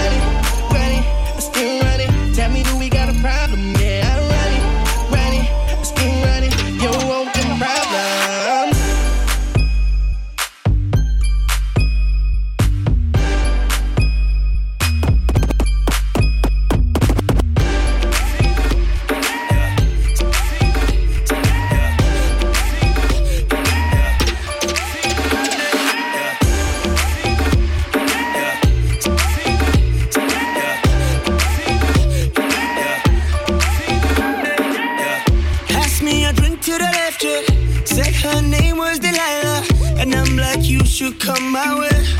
you 41.01 41.11
come 41.13 41.51
my 41.51 41.79
way. 41.79 42.12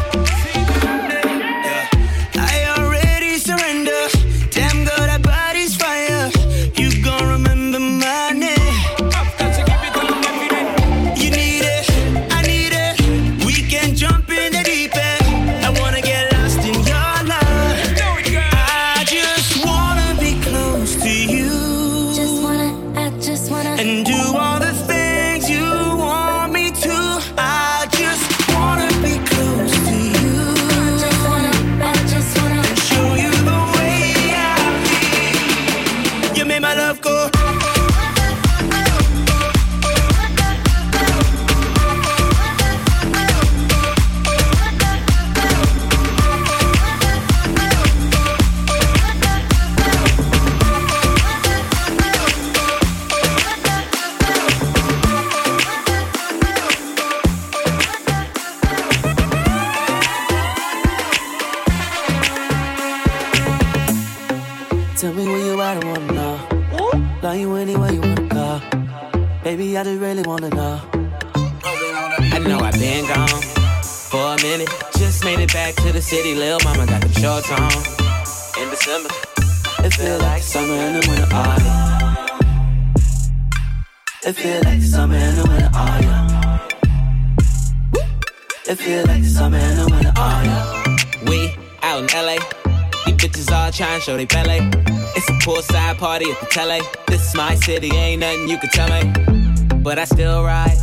Poolside 96.36 96.54
party 96.54 96.72
at 96.72 96.94
the. 96.94 97.04
This 97.08 97.30
is 97.30 97.36
my 97.36 97.56
city, 97.56 97.92
ain't 97.92 98.22
nothing 98.22 98.50
you 98.50 98.58
can 98.58 98.70
tell 98.70 98.90
me. 98.90 99.82
But 99.82 100.00
I 100.00 100.06
still 100.06 100.44
ride. 100.44 100.78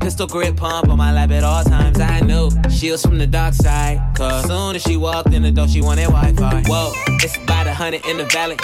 Pistol 0.00 0.26
grip 0.26 0.56
pump 0.56 0.88
on 0.88 0.98
my 0.98 1.12
lap 1.12 1.30
at 1.30 1.44
all 1.44 1.64
times. 1.64 1.98
I 1.98 2.20
knew 2.20 2.50
she 2.70 2.90
was 2.90 3.02
from 3.02 3.18
the 3.18 3.26
dark 3.26 3.54
side. 3.54 4.00
Cause 4.14 4.46
soon 4.46 4.76
as 4.76 4.82
she 4.82 4.96
walked 4.96 5.32
in 5.32 5.42
the 5.42 5.50
door, 5.50 5.68
she 5.68 5.80
wanted 5.80 6.08
Wi 6.08 6.32
Fi. 6.34 6.62
Whoa, 6.66 6.92
it's 7.22 7.36
about 7.36 7.66
a 7.66 7.74
hundred 7.74 8.04
in 8.06 8.18
the 8.18 8.24
valley. 8.24 8.58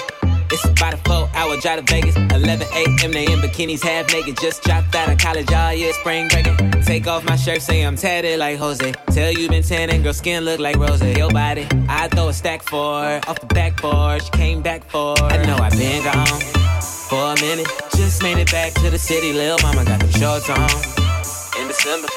It's 0.52 0.64
about 0.64 0.94
a 0.94 0.96
four 0.98 1.30
hour 1.34 1.56
drive 1.58 1.84
to 1.84 1.94
Vegas. 1.94 2.16
11 2.16 2.66
a.m. 2.72 3.12
they 3.12 3.24
in 3.26 3.38
bikinis, 3.40 3.82
half 3.82 4.12
naked. 4.12 4.36
Just 4.40 4.62
dropped 4.62 4.94
out 4.94 5.08
of 5.08 5.18
college 5.18 5.52
all 5.52 5.72
year, 5.72 5.92
spring 5.92 6.28
breaking. 6.28 6.56
Take 6.82 7.06
off 7.06 7.24
my 7.24 7.36
shirt, 7.36 7.62
say 7.62 7.82
I'm 7.82 7.94
tatted 7.96 8.38
like 8.38 8.58
Jose. 8.58 8.92
Tell 9.12 9.30
you 9.32 9.48
been 9.48 9.62
tanning, 9.62 10.02
girl, 10.02 10.12
skin 10.12 10.44
look 10.44 10.58
like 10.58 10.76
Rose. 10.76 11.02
Your 11.02 11.30
body, 11.30 11.66
I 11.88 12.08
throw 12.08 12.28
a 12.28 12.32
stack 12.32 12.62
for. 12.62 13.20
Off 13.28 13.40
the 13.40 13.46
backboard, 13.46 14.22
she 14.24 14.30
came 14.30 14.60
back 14.60 14.82
for. 14.90 15.14
I 15.22 15.44
know 15.46 15.56
I've 15.56 15.72
been 15.78 16.02
gone 16.02 16.26
for 17.08 17.32
a 17.32 17.40
minute. 17.40 17.68
Just 17.96 18.22
made 18.22 18.38
it 18.38 18.50
back 18.50 18.72
to 18.74 18.90
the 18.90 18.98
city. 18.98 19.32
Lil' 19.32 19.58
mama 19.62 19.84
got 19.84 20.00
the 20.00 20.10
shorts 20.18 20.50
on. 20.50 21.60
In 21.60 21.68
December, 21.68 22.08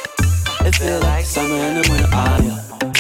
It 0.66 0.76
feel 0.76 1.00
like 1.02 1.26
summer 1.26 1.56
in 1.56 1.82
the 1.82 1.90
winter, 1.90 2.10
oh 2.12 2.40
yeah. 2.42 2.93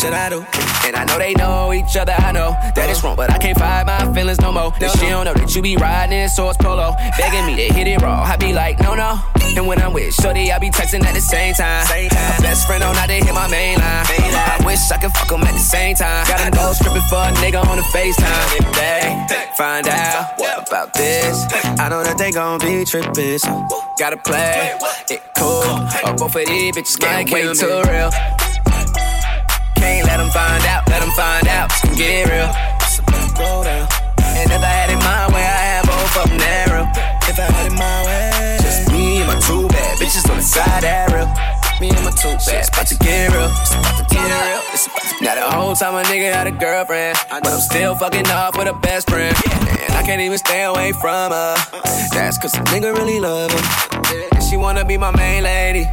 Should 0.00 0.14
I 0.14 0.30
do? 0.30 0.40
And 0.86 0.96
I 0.96 1.04
know 1.04 1.18
they 1.18 1.34
know 1.34 1.72
each 1.74 1.94
other, 1.96 2.12
I 2.16 2.32
know 2.32 2.56
that 2.74 2.88
it's 2.88 3.04
wrong, 3.04 3.16
but 3.16 3.30
I 3.30 3.36
can't 3.36 3.58
fight 3.58 3.84
my 3.84 4.12
feelings 4.14 4.40
no 4.40 4.50
more. 4.50 4.72
And 4.80 4.90
she 4.98 5.10
don't 5.12 5.26
know 5.26 5.34
that 5.34 5.54
you 5.54 5.60
be 5.60 5.76
riding 5.76 6.18
in 6.18 6.28
Source 6.28 6.56
Polo, 6.56 6.96
begging 7.18 7.44
me 7.44 7.68
to 7.68 7.74
hit 7.74 7.86
it 7.86 8.00
raw. 8.00 8.22
I 8.22 8.36
be 8.36 8.52
like, 8.54 8.80
no, 8.80 8.94
no. 8.94 9.20
And 9.56 9.66
when 9.66 9.82
I'm 9.82 9.92
with 9.92 10.14
Shorty, 10.14 10.52
I 10.52 10.58
be 10.58 10.70
texting 10.70 11.04
at 11.04 11.12
the 11.14 11.20
same 11.20 11.52
time. 11.52 11.84
My 11.86 12.08
best 12.40 12.66
friend 12.66 12.82
on 12.82 12.94
how 12.94 13.06
to 13.06 13.12
hit 13.12 13.34
my 13.34 13.48
main 13.48 13.78
line. 13.78 14.06
I 14.08 14.62
wish 14.64 14.90
I 14.90 14.96
could 14.96 15.12
fuck 15.12 15.32
'em 15.32 15.42
at 15.42 15.52
the 15.52 15.58
same 15.58 15.96
time. 15.96 16.26
Gotta 16.26 16.50
go 16.50 16.72
stripping 16.72 17.02
for 17.10 17.20
a 17.20 17.32
nigga 17.42 17.60
on 17.60 17.76
the 17.76 17.84
FaceTime. 17.92 18.48
If 18.56 18.66
they 18.72 19.36
find 19.56 19.86
out 19.86 20.38
what 20.38 20.66
about 20.66 20.94
this, 20.94 21.44
I 21.78 21.88
know 21.90 22.02
that 22.02 22.16
they 22.16 22.30
gon' 22.30 22.60
be 22.60 22.84
tripping. 22.86 23.38
So 23.38 23.68
gotta 23.98 24.16
play 24.16 24.78
it 25.10 25.20
cool. 25.36 25.60
Or 25.60 25.88
oh, 26.06 26.14
both 26.16 26.36
of 26.36 26.46
these 26.46 26.74
bitches 26.74 26.98
can't 26.98 27.30
wait 27.30 27.54
too 27.58 27.82
real. 27.90 28.49
Can't 29.80 30.06
let 30.06 30.18
them 30.18 30.30
find 30.30 30.64
out, 30.66 30.88
let 30.88 31.00
them 31.00 31.10
find 31.16 31.48
out. 31.48 31.72
It's 31.72 31.80
gonna 31.80 31.96
get 31.96 32.28
real. 32.28 32.50
Go 33.34 33.64
down. 33.64 33.88
And 34.36 34.50
if 34.52 34.62
I 34.62 34.72
had 34.78 34.90
it 34.92 35.00
my 35.00 35.24
way, 35.32 35.40
I 35.40 35.60
have 35.72 35.86
both 35.88 36.16
of 36.20 36.28
them 36.28 36.36
narrow. 36.36 36.84
If 37.24 37.40
I 37.40 37.48
had 37.48 37.66
it 37.66 37.76
my 37.76 37.98
way, 38.04 38.58
just 38.60 38.92
me 38.92 39.24
and 39.24 39.26
my 39.26 39.40
two 39.40 39.66
bad 39.68 39.98
bitches 39.98 40.28
on 40.28 40.36
the 40.36 40.42
side 40.42 40.84
real. 41.12 41.26
Me 41.80 41.88
and 41.88 42.04
my 42.04 42.12
two 42.12 42.36
bad, 42.44 42.60
it's 42.60 42.68
about 42.68 42.86
to 42.88 42.96
get 43.00 43.32
real. 43.32 43.48
It's 43.48 43.72
about 43.72 43.96
to 43.96 44.04
get 44.14 44.20
real. 44.20 44.62
It's 44.72 44.86
about 44.86 45.00
to 45.00 45.24
now 45.24 45.34
the 45.34 45.50
whole 45.50 45.74
time 45.74 45.94
a 45.94 46.02
nigga 46.08 46.32
had 46.32 46.46
a 46.46 46.50
girlfriend, 46.50 47.16
but 47.28 47.46
I'm 47.46 47.60
still 47.60 47.94
fucking 47.94 48.26
off 48.28 48.56
with 48.56 48.68
a 48.68 48.72
best 48.72 49.10
friend. 49.10 49.36
And 49.44 49.92
I 49.92 50.02
can't 50.02 50.20
even 50.20 50.38
stay 50.38 50.64
away 50.64 50.92
from 50.92 51.32
her. 51.32 51.56
That's 52.12 52.38
cause 52.38 52.52
the 52.52 52.60
nigga 52.72 52.96
really 52.96 53.20
love 53.20 53.50
her. 53.52 54.40
She 54.40 54.56
wanna 54.56 54.84
be 54.84 54.96
my 54.96 55.10
main 55.16 55.42
lady, 55.42 55.86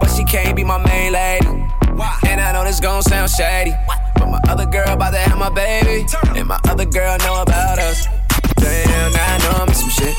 but 0.00 0.08
she 0.10 0.24
can't 0.24 0.54
be 0.54 0.64
my 0.64 0.78
main 0.78 1.12
lady. 1.12 1.46
And 2.26 2.40
I 2.40 2.52
know 2.52 2.64
this 2.64 2.80
gon' 2.80 3.02
sound 3.02 3.30
shady, 3.30 3.74
but 4.16 4.28
my 4.28 4.40
other 4.48 4.66
girl 4.66 4.88
about 4.88 5.10
to 5.10 5.18
have 5.18 5.38
my 5.38 5.50
baby, 5.50 6.06
and 6.36 6.48
my 6.48 6.58
other 6.68 6.86
girl 6.86 7.18
know 7.18 7.42
about 7.42 7.78
us. 7.78 8.06
Damn, 8.56 9.12
now 9.12 9.34
I 9.34 9.38
know 9.38 9.62
I'm 9.62 9.68
in 9.68 9.74
some 9.74 9.90
shit. 9.90 10.14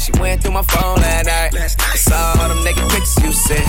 She 0.00 0.12
went 0.20 0.42
through 0.42 0.52
my 0.52 0.62
phone 0.62 0.96
last 0.96 1.26
night. 1.26 1.54
I 1.80 1.96
saw 1.96 2.40
all 2.40 2.48
them 2.48 2.62
naked 2.64 2.88
pictures 2.90 3.16
you 3.22 3.32
sent. 3.32 3.64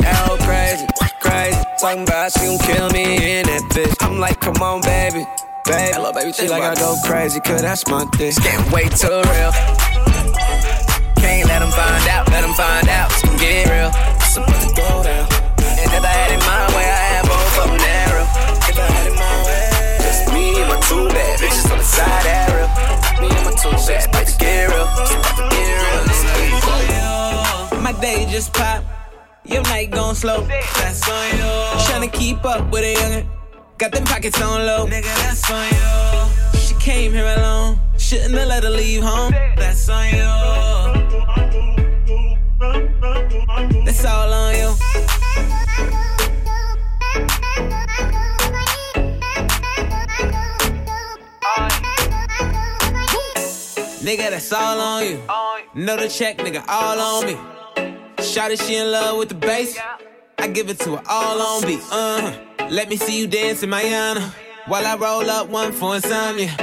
That 0.00 0.14
whole 0.26 0.38
crazy, 0.38 0.86
crazy. 1.20 1.58
Talking 1.80 2.02
about 2.02 2.32
she 2.32 2.46
gon' 2.46 2.58
kill 2.58 2.88
me 2.90 3.38
in 3.38 3.46
that 3.46 3.62
bitch. 3.70 3.94
I'm 4.00 4.18
like, 4.18 4.40
come 4.40 4.56
on, 4.62 4.80
baby. 4.82 5.26
Baby, 5.66 5.92
Hello, 5.94 6.12
baby. 6.12 6.32
She 6.32 6.48
like 6.48 6.62
I 6.62 6.74
go 6.74 6.96
crazy, 7.04 7.40
cause 7.40 7.62
that's 7.62 7.86
my 7.88 8.04
thing. 8.16 8.32
Getting 8.42 8.70
way 8.70 8.88
too 8.88 9.08
real. 9.08 9.52
Can't 11.16 11.48
let 11.48 11.60
them 11.60 11.70
find 11.72 12.08
out, 12.08 12.28
let 12.28 12.42
them 12.42 12.54
find 12.54 12.88
out. 12.88 13.10
Gonna 13.22 13.38
get 13.38 13.70
real. 13.70 14.13
inside 21.84 22.24
that 22.24 22.48
real. 22.56 22.68
Me 23.20 23.28
and 23.36 23.44
my 23.44 23.52
two 23.52 23.76
shots 23.76 24.06
about 24.06 24.26
to 24.26 24.34
get 24.38 24.72
real. 24.72 24.88
My 27.80 27.92
day 28.00 28.26
just 28.30 28.52
pop. 28.54 28.82
Your 29.44 29.62
night 29.64 29.90
gon' 29.90 30.14
slow. 30.14 30.40
That's 30.80 31.06
on 31.08 31.36
you. 31.36 31.44
Tryna 31.84 32.10
keep 32.10 32.42
up 32.44 32.70
with 32.72 32.84
a 32.84 32.94
youngin'. 32.94 33.26
Got 33.76 33.92
them 33.92 34.04
pockets 34.04 34.40
on 34.40 34.64
low. 34.66 34.86
Nigga, 34.86 35.12
that's 35.24 35.50
on 35.50 35.68
you. 35.76 36.58
She 36.58 36.74
came 36.76 37.12
here 37.12 37.26
alone. 37.36 37.78
Shouldn't 37.98 38.34
have 38.34 38.48
let 38.48 38.64
her 38.64 38.70
leave 38.70 39.02
home. 39.02 39.32
That's 39.56 39.88
on 39.90 40.08
you. 40.08 40.83
Nigga, 54.14 54.30
that's 54.30 54.52
all 54.52 54.80
on 54.80 55.04
you. 55.04 55.20
Know 55.74 55.96
the 55.96 56.08
check, 56.08 56.38
nigga, 56.38 56.64
all 56.68 57.00
on 57.00 57.26
me. 57.26 57.32
Shout 58.22 58.52
Shawty, 58.52 58.64
she 58.64 58.76
in 58.76 58.92
love 58.92 59.18
with 59.18 59.28
the 59.28 59.34
bass. 59.34 59.76
I 60.38 60.46
give 60.46 60.70
it 60.70 60.78
to 60.80 60.94
her 60.94 61.02
all 61.08 61.42
on 61.42 61.62
beat. 61.62 61.80
Uh, 61.90 62.32
let 62.70 62.88
me 62.88 62.94
see 62.96 63.18
you 63.18 63.26
dance 63.26 63.64
in 63.64 63.70
Mayana. 63.70 64.32
While 64.66 64.86
I 64.86 64.94
roll 64.94 65.28
up 65.28 65.48
one 65.48 65.72
for 65.72 65.96
insomnia. 65.96 66.56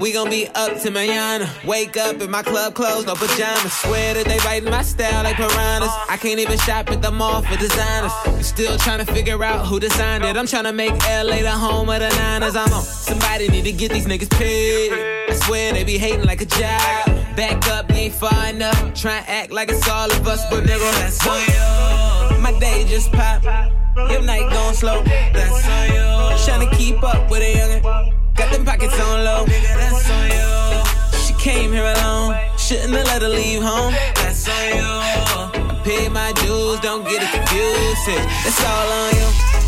We 0.00 0.12
gon' 0.12 0.28
be 0.28 0.48
up 0.48 0.80
to 0.80 0.90
Mayana. 0.90 1.48
Wake 1.64 1.96
up 1.96 2.20
in 2.20 2.32
my 2.32 2.42
club 2.42 2.74
clothes, 2.74 3.06
no 3.06 3.14
pajamas. 3.14 3.72
Swear 3.74 4.14
that 4.14 4.26
they 4.26 4.38
biting 4.38 4.68
my 4.68 4.82
style 4.82 5.22
like 5.22 5.36
piranhas. 5.36 5.92
I 6.08 6.16
can't 6.16 6.40
even 6.40 6.58
shop 6.58 6.90
at 6.90 7.00
the 7.00 7.12
mall 7.12 7.42
for 7.42 7.56
designers. 7.58 8.12
Still 8.44 8.76
trying 8.78 9.06
to 9.06 9.12
figure 9.12 9.44
out 9.44 9.66
who 9.66 9.78
designed 9.78 10.24
it. 10.24 10.36
I'm 10.36 10.48
trying 10.48 10.64
to 10.64 10.72
make 10.72 10.90
LA 11.04 11.42
the 11.42 11.52
home 11.52 11.90
of 11.90 12.00
the 12.00 12.08
Niners. 12.08 12.56
I'm 12.56 12.72
on. 12.72 12.82
Somebody 12.82 13.46
need 13.46 13.66
to 13.66 13.72
get 13.72 13.92
these 13.92 14.06
niggas 14.06 14.30
paid. 14.30 15.17
I 15.28 15.34
swear 15.34 15.72
they 15.74 15.84
be 15.84 15.98
hating 15.98 16.24
like 16.24 16.40
a 16.40 16.46
job. 16.46 17.06
Back 17.36 17.68
up, 17.68 17.90
ain't 17.92 18.14
far 18.14 18.46
enough. 18.46 18.94
Try 18.94 19.18
and 19.18 19.28
act 19.28 19.52
like 19.52 19.68
it's 19.70 19.86
all 19.88 20.10
of 20.10 20.26
us, 20.26 20.42
but 20.50 20.64
nigga, 20.64 20.90
that's 21.00 21.26
on 21.26 21.40
you. 21.52 22.40
My 22.40 22.58
day 22.58 22.86
just 22.88 23.12
popped. 23.12 23.44
Your 24.10 24.22
night 24.22 24.48
gon' 24.50 24.74
slow. 24.74 25.02
That's 25.04 25.68
on 25.68 25.88
you. 25.92 26.44
Trying 26.46 26.68
to 26.68 26.76
keep 26.76 27.02
up 27.02 27.30
with 27.30 27.42
a 27.42 27.52
youngin'. 27.54 28.34
Got 28.36 28.52
them 28.52 28.64
pockets 28.64 28.98
on 28.98 29.24
low. 29.24 29.44
Nigga, 29.44 29.74
that's 29.76 30.10
on 30.10 30.30
you. 30.32 31.18
She 31.26 31.34
came 31.34 31.72
here 31.72 31.84
alone. 31.84 32.34
Shouldn't 32.56 32.94
have 32.94 33.06
let 33.06 33.22
her 33.22 33.28
leave 33.28 33.62
home. 33.62 33.92
That's 34.14 34.48
on 34.48 34.76
you. 34.76 35.82
Paid 35.84 36.10
my 36.12 36.32
dues, 36.32 36.80
don't 36.80 37.04
get 37.04 37.22
it 37.22 37.30
confused. 37.30 38.06
That's 38.44 38.64
all 38.64 38.92
on 38.92 39.14
you. 39.14 39.67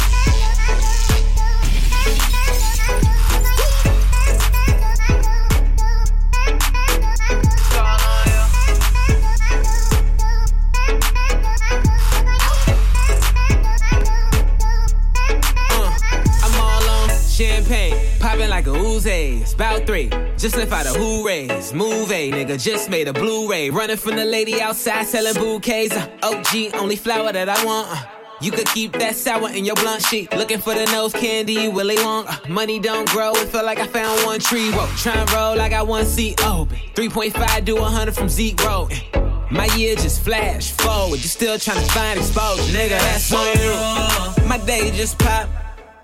Like 18.60 18.76
a 18.76 18.78
Uzi. 18.78 19.86
Three. 19.86 20.08
Just 20.36 20.56
left 20.56 20.72
out 20.72 20.86
a 20.86 20.90
hoorays. 20.90 21.72
Move 21.72 22.12
a 22.12 22.30
nigga, 22.30 22.62
just 22.62 22.90
made 22.90 23.08
a 23.08 23.12
Blu-ray. 23.12 23.70
Running 23.70 23.96
from 23.96 24.16
the 24.16 24.24
lady 24.24 24.60
outside 24.60 25.06
selling 25.06 25.34
bouquets. 25.34 25.96
Uh, 25.96 26.08
OG, 26.22 26.74
only 26.74 26.96
flower 26.96 27.32
that 27.32 27.48
I 27.48 27.64
want. 27.64 27.88
Uh, 27.90 28.02
you 28.42 28.50
could 28.50 28.66
keep 28.66 28.92
that 28.94 29.16
sour 29.16 29.50
in 29.50 29.64
your 29.64 29.76
blunt 29.76 30.02
sheet. 30.02 30.34
Looking 30.36 30.58
for 30.58 30.74
the 30.74 30.84
nose 30.86 31.12
candy, 31.12 31.68
Willy 31.68 31.96
Wonka. 31.96 32.44
Uh, 32.44 32.48
money 32.48 32.78
don't 32.78 33.08
grow, 33.08 33.32
it 33.32 33.48
feel 33.48 33.64
like 33.64 33.78
I 33.78 33.86
found 33.86 34.26
one 34.26 34.40
tree. 34.40 34.70
Whoa, 34.72 34.86
try 34.96 35.12
and 35.12 35.30
roll, 35.32 35.56
like 35.56 35.72
I 35.72 35.76
got 35.76 35.86
one 35.86 36.04
seat 36.04 36.44
open. 36.44 36.76
3.5 36.94 37.64
do 37.64 37.76
100 37.76 38.14
from 38.14 38.28
Zeke 38.28 38.62
Road. 38.64 38.92
My 39.50 39.66
year 39.76 39.96
just 39.96 40.22
flash 40.22 40.72
forward. 40.72 41.20
You 41.20 41.28
still 41.28 41.58
trying 41.58 41.84
to 41.84 41.92
find 41.92 42.18
exposure, 42.18 42.62
nigga. 42.76 42.90
That's 42.90 43.32
on 43.32 44.36
you. 44.38 44.46
My 44.46 44.58
day 44.58 44.90
just 44.90 45.18
popped. 45.18 45.59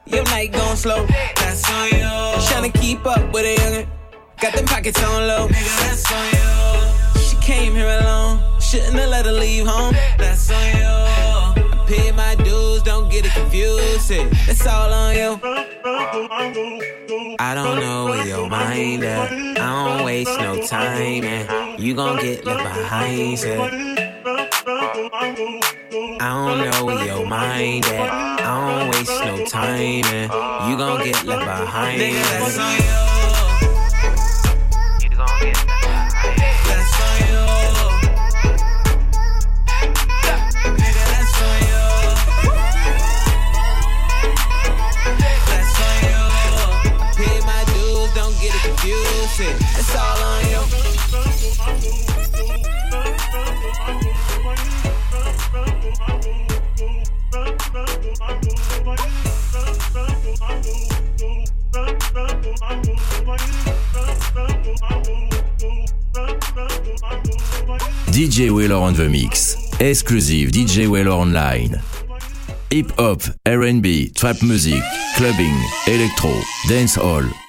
Your 0.07 0.22
night 0.24 0.52
gon' 0.52 0.76
slow. 0.76 1.04
That's 1.36 1.68
on 1.70 1.88
you. 1.88 2.07
Tryna 2.46 2.72
keep 2.80 3.04
up 3.04 3.32
with 3.32 3.44
a 3.44 3.57
youngin'. 3.57 3.88
Got 4.40 4.54
them 4.54 4.64
pockets 4.64 5.02
on 5.02 5.26
low. 5.26 5.48
Nigga, 5.48 5.78
that's 5.88 6.12
on 6.12 6.26
you. 6.34 7.20
She 7.22 7.36
came 7.38 7.74
here 7.74 7.88
alone. 8.00 8.40
Shouldn't 8.61 8.94
have 8.94 9.11
let 9.11 9.26
her 9.26 9.32
leave 9.32 9.66
home. 9.66 9.94
That's 10.16 10.50
on 10.50 10.76
you. 10.78 10.84
I 10.84 11.84
paid 11.88 12.14
my 12.14 12.36
dues, 12.36 12.82
don't 12.82 13.11
get 13.11 13.26
it 13.26 13.32
confused. 13.32 14.11
That's 14.46 14.66
all 14.66 14.92
on 14.92 15.14
you. 15.16 15.40
I 17.38 17.52
don't 17.54 17.80
know 17.80 18.04
where 18.07 18.26
your 18.26 18.48
mind 18.48 19.02
at. 19.02 19.32
I 19.32 19.54
don't 19.54 20.04
waste 20.04 20.38
no 20.38 20.64
time, 20.66 21.24
and 21.24 21.80
you 21.82 21.94
gon' 21.94 22.20
get 22.20 22.44
left 22.44 22.62
behind. 22.62 23.38
Say. 23.38 24.05
I 24.99 25.03
don't 26.20 26.70
know 26.70 26.86
where 26.86 27.05
your 27.05 27.26
mind 27.26 27.84
at. 27.84 28.09
I 28.40 28.80
don't 28.80 28.88
waste 28.88 29.20
no 29.26 29.44
time, 29.44 30.05
and 30.07 30.32
you 30.70 30.76
gon' 30.78 31.05
get 31.05 31.22
left 31.26 31.44
behind. 31.44 32.01
Nigga, 32.01 32.22
that's 32.24 32.57
on 32.57 32.76
you. 32.76 32.82
That's 35.11 35.20
on 37.05 37.18
you. 37.28 37.44
Nigga, 40.80 41.05
that's 41.12 41.40
on 41.44 41.61
you. 41.68 41.84
That's 45.51 45.76
on 45.84 45.97
you. 46.09 46.24
Pay 47.18 47.36
my 47.44 47.61
dues, 47.68 48.11
don't 48.14 48.32
get 48.40 48.55
it 48.55 48.62
confused. 48.64 49.44
It's 49.76 49.92
all 49.94 50.22
on 50.24 50.40
you. 50.49 50.62
DJ 68.16 68.50
Wheeler 68.50 68.76
on 68.76 68.94
the 68.94 69.08
mix. 69.08 69.54
Exclusive 69.78 70.50
DJ 70.50 70.88
Wheeler 70.88 71.10
online. 71.10 71.80
Hip 72.70 72.90
hop, 72.98 73.20
R&B, 73.44 74.10
trap 74.10 74.42
music, 74.42 74.82
clubbing, 75.16 75.54
electro, 75.86 76.32
dance 76.68 76.94
hall. 76.94 77.45